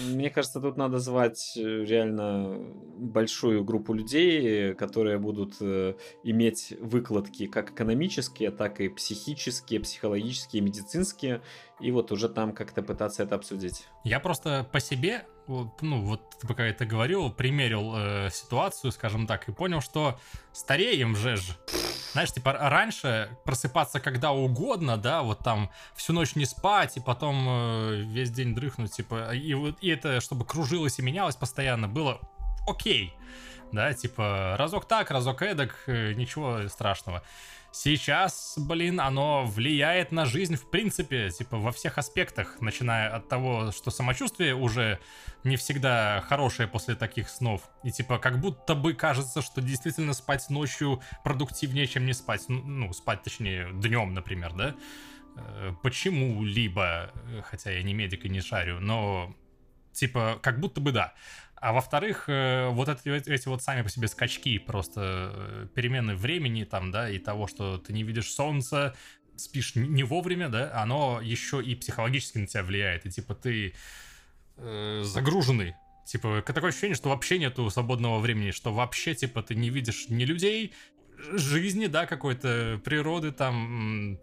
[0.07, 2.59] мне кажется, тут надо звать э, реально
[2.97, 10.61] большую группу людей, э, которые будут э, иметь выкладки как экономические, так и психические, психологические,
[10.61, 11.41] медицинские,
[11.79, 13.87] и вот уже там как-то пытаться это обсудить.
[14.03, 19.51] Я просто по себе, ну, вот пока это говорил, примерил э, ситуацию, скажем так, и
[19.51, 20.19] понял, что
[20.51, 21.37] стареем же.
[22.13, 27.45] Знаешь, типа раньше просыпаться когда угодно, да, вот там всю ночь не спать и потом
[27.47, 32.19] э, весь день дрыхнуть, типа, и вот и это, чтобы кружилось и менялось постоянно, было
[32.67, 33.13] окей,
[33.71, 37.23] да, типа разок так, разок эдак, э, ничего страшного.
[37.71, 43.71] Сейчас, блин, оно влияет на жизнь в принципе, типа во всех аспектах, начиная от того,
[43.71, 44.99] что самочувствие уже
[45.43, 47.69] не всегда хорошее после таких снов.
[47.83, 52.45] И типа как будто бы кажется, что действительно спать ночью продуктивнее, чем не спать.
[52.47, 54.75] Ну, спать точнее днем, например, да?
[55.35, 59.35] Э, Почему-либо, э, хотя я не медик и не шарю, но
[59.91, 61.13] типа как будто бы да.
[61.59, 66.63] А во-вторых, э, вот эти, эти вот сами по себе скачки, просто э, перемены времени
[66.63, 68.95] там, да, и того, что ты не видишь солнца,
[69.35, 73.05] спишь не вовремя, да, оно еще и психологически на тебя влияет.
[73.05, 73.73] И типа ты
[74.57, 75.75] э, загруженный.
[76.05, 80.23] Типа, такое ощущение, что вообще нету свободного времени, что вообще, типа, ты не видишь ни
[80.23, 80.73] людей,
[81.33, 84.19] жизни, да, какой-то природы там.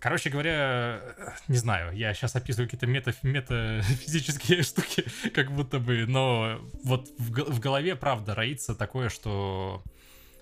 [0.00, 6.06] Короче говоря, э, не знаю, я сейчас описываю какие-то мета, метафизические штуки, как будто бы,
[6.06, 9.82] но вот в, в голове, правда, роится такое, что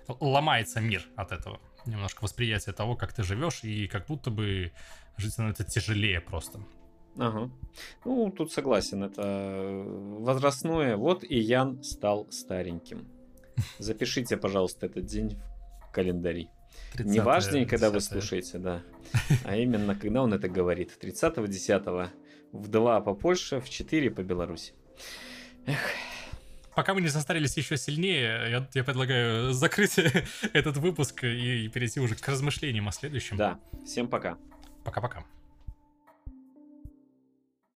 [0.07, 1.59] ломается мир от этого.
[1.85, 4.71] Немножко восприятие того, как ты живешь, и как будто бы
[5.17, 6.59] жить становится тяжелее просто.
[7.17, 7.49] Ага.
[8.05, 9.83] Ну, тут согласен, это
[10.19, 10.97] возрастное.
[10.97, 13.07] Вот и Ян стал стареньким.
[13.79, 15.39] Запишите, пожалуйста, этот день
[15.81, 16.49] в календаре.
[16.99, 18.01] Не важно, когда вы 30-е.
[18.01, 18.83] слушаете, да.
[19.43, 20.97] А именно, когда он это говорит.
[21.01, 22.09] 30-10
[22.51, 24.73] в 2 по Польше, в 4 по Беларуси.
[26.75, 29.97] Пока мы не состарились еще сильнее, я, я предлагаю закрыть
[30.53, 33.35] этот выпуск и перейти уже к размышлениям о следующем.
[33.35, 34.37] Да, всем пока.
[34.83, 35.23] Пока-пока.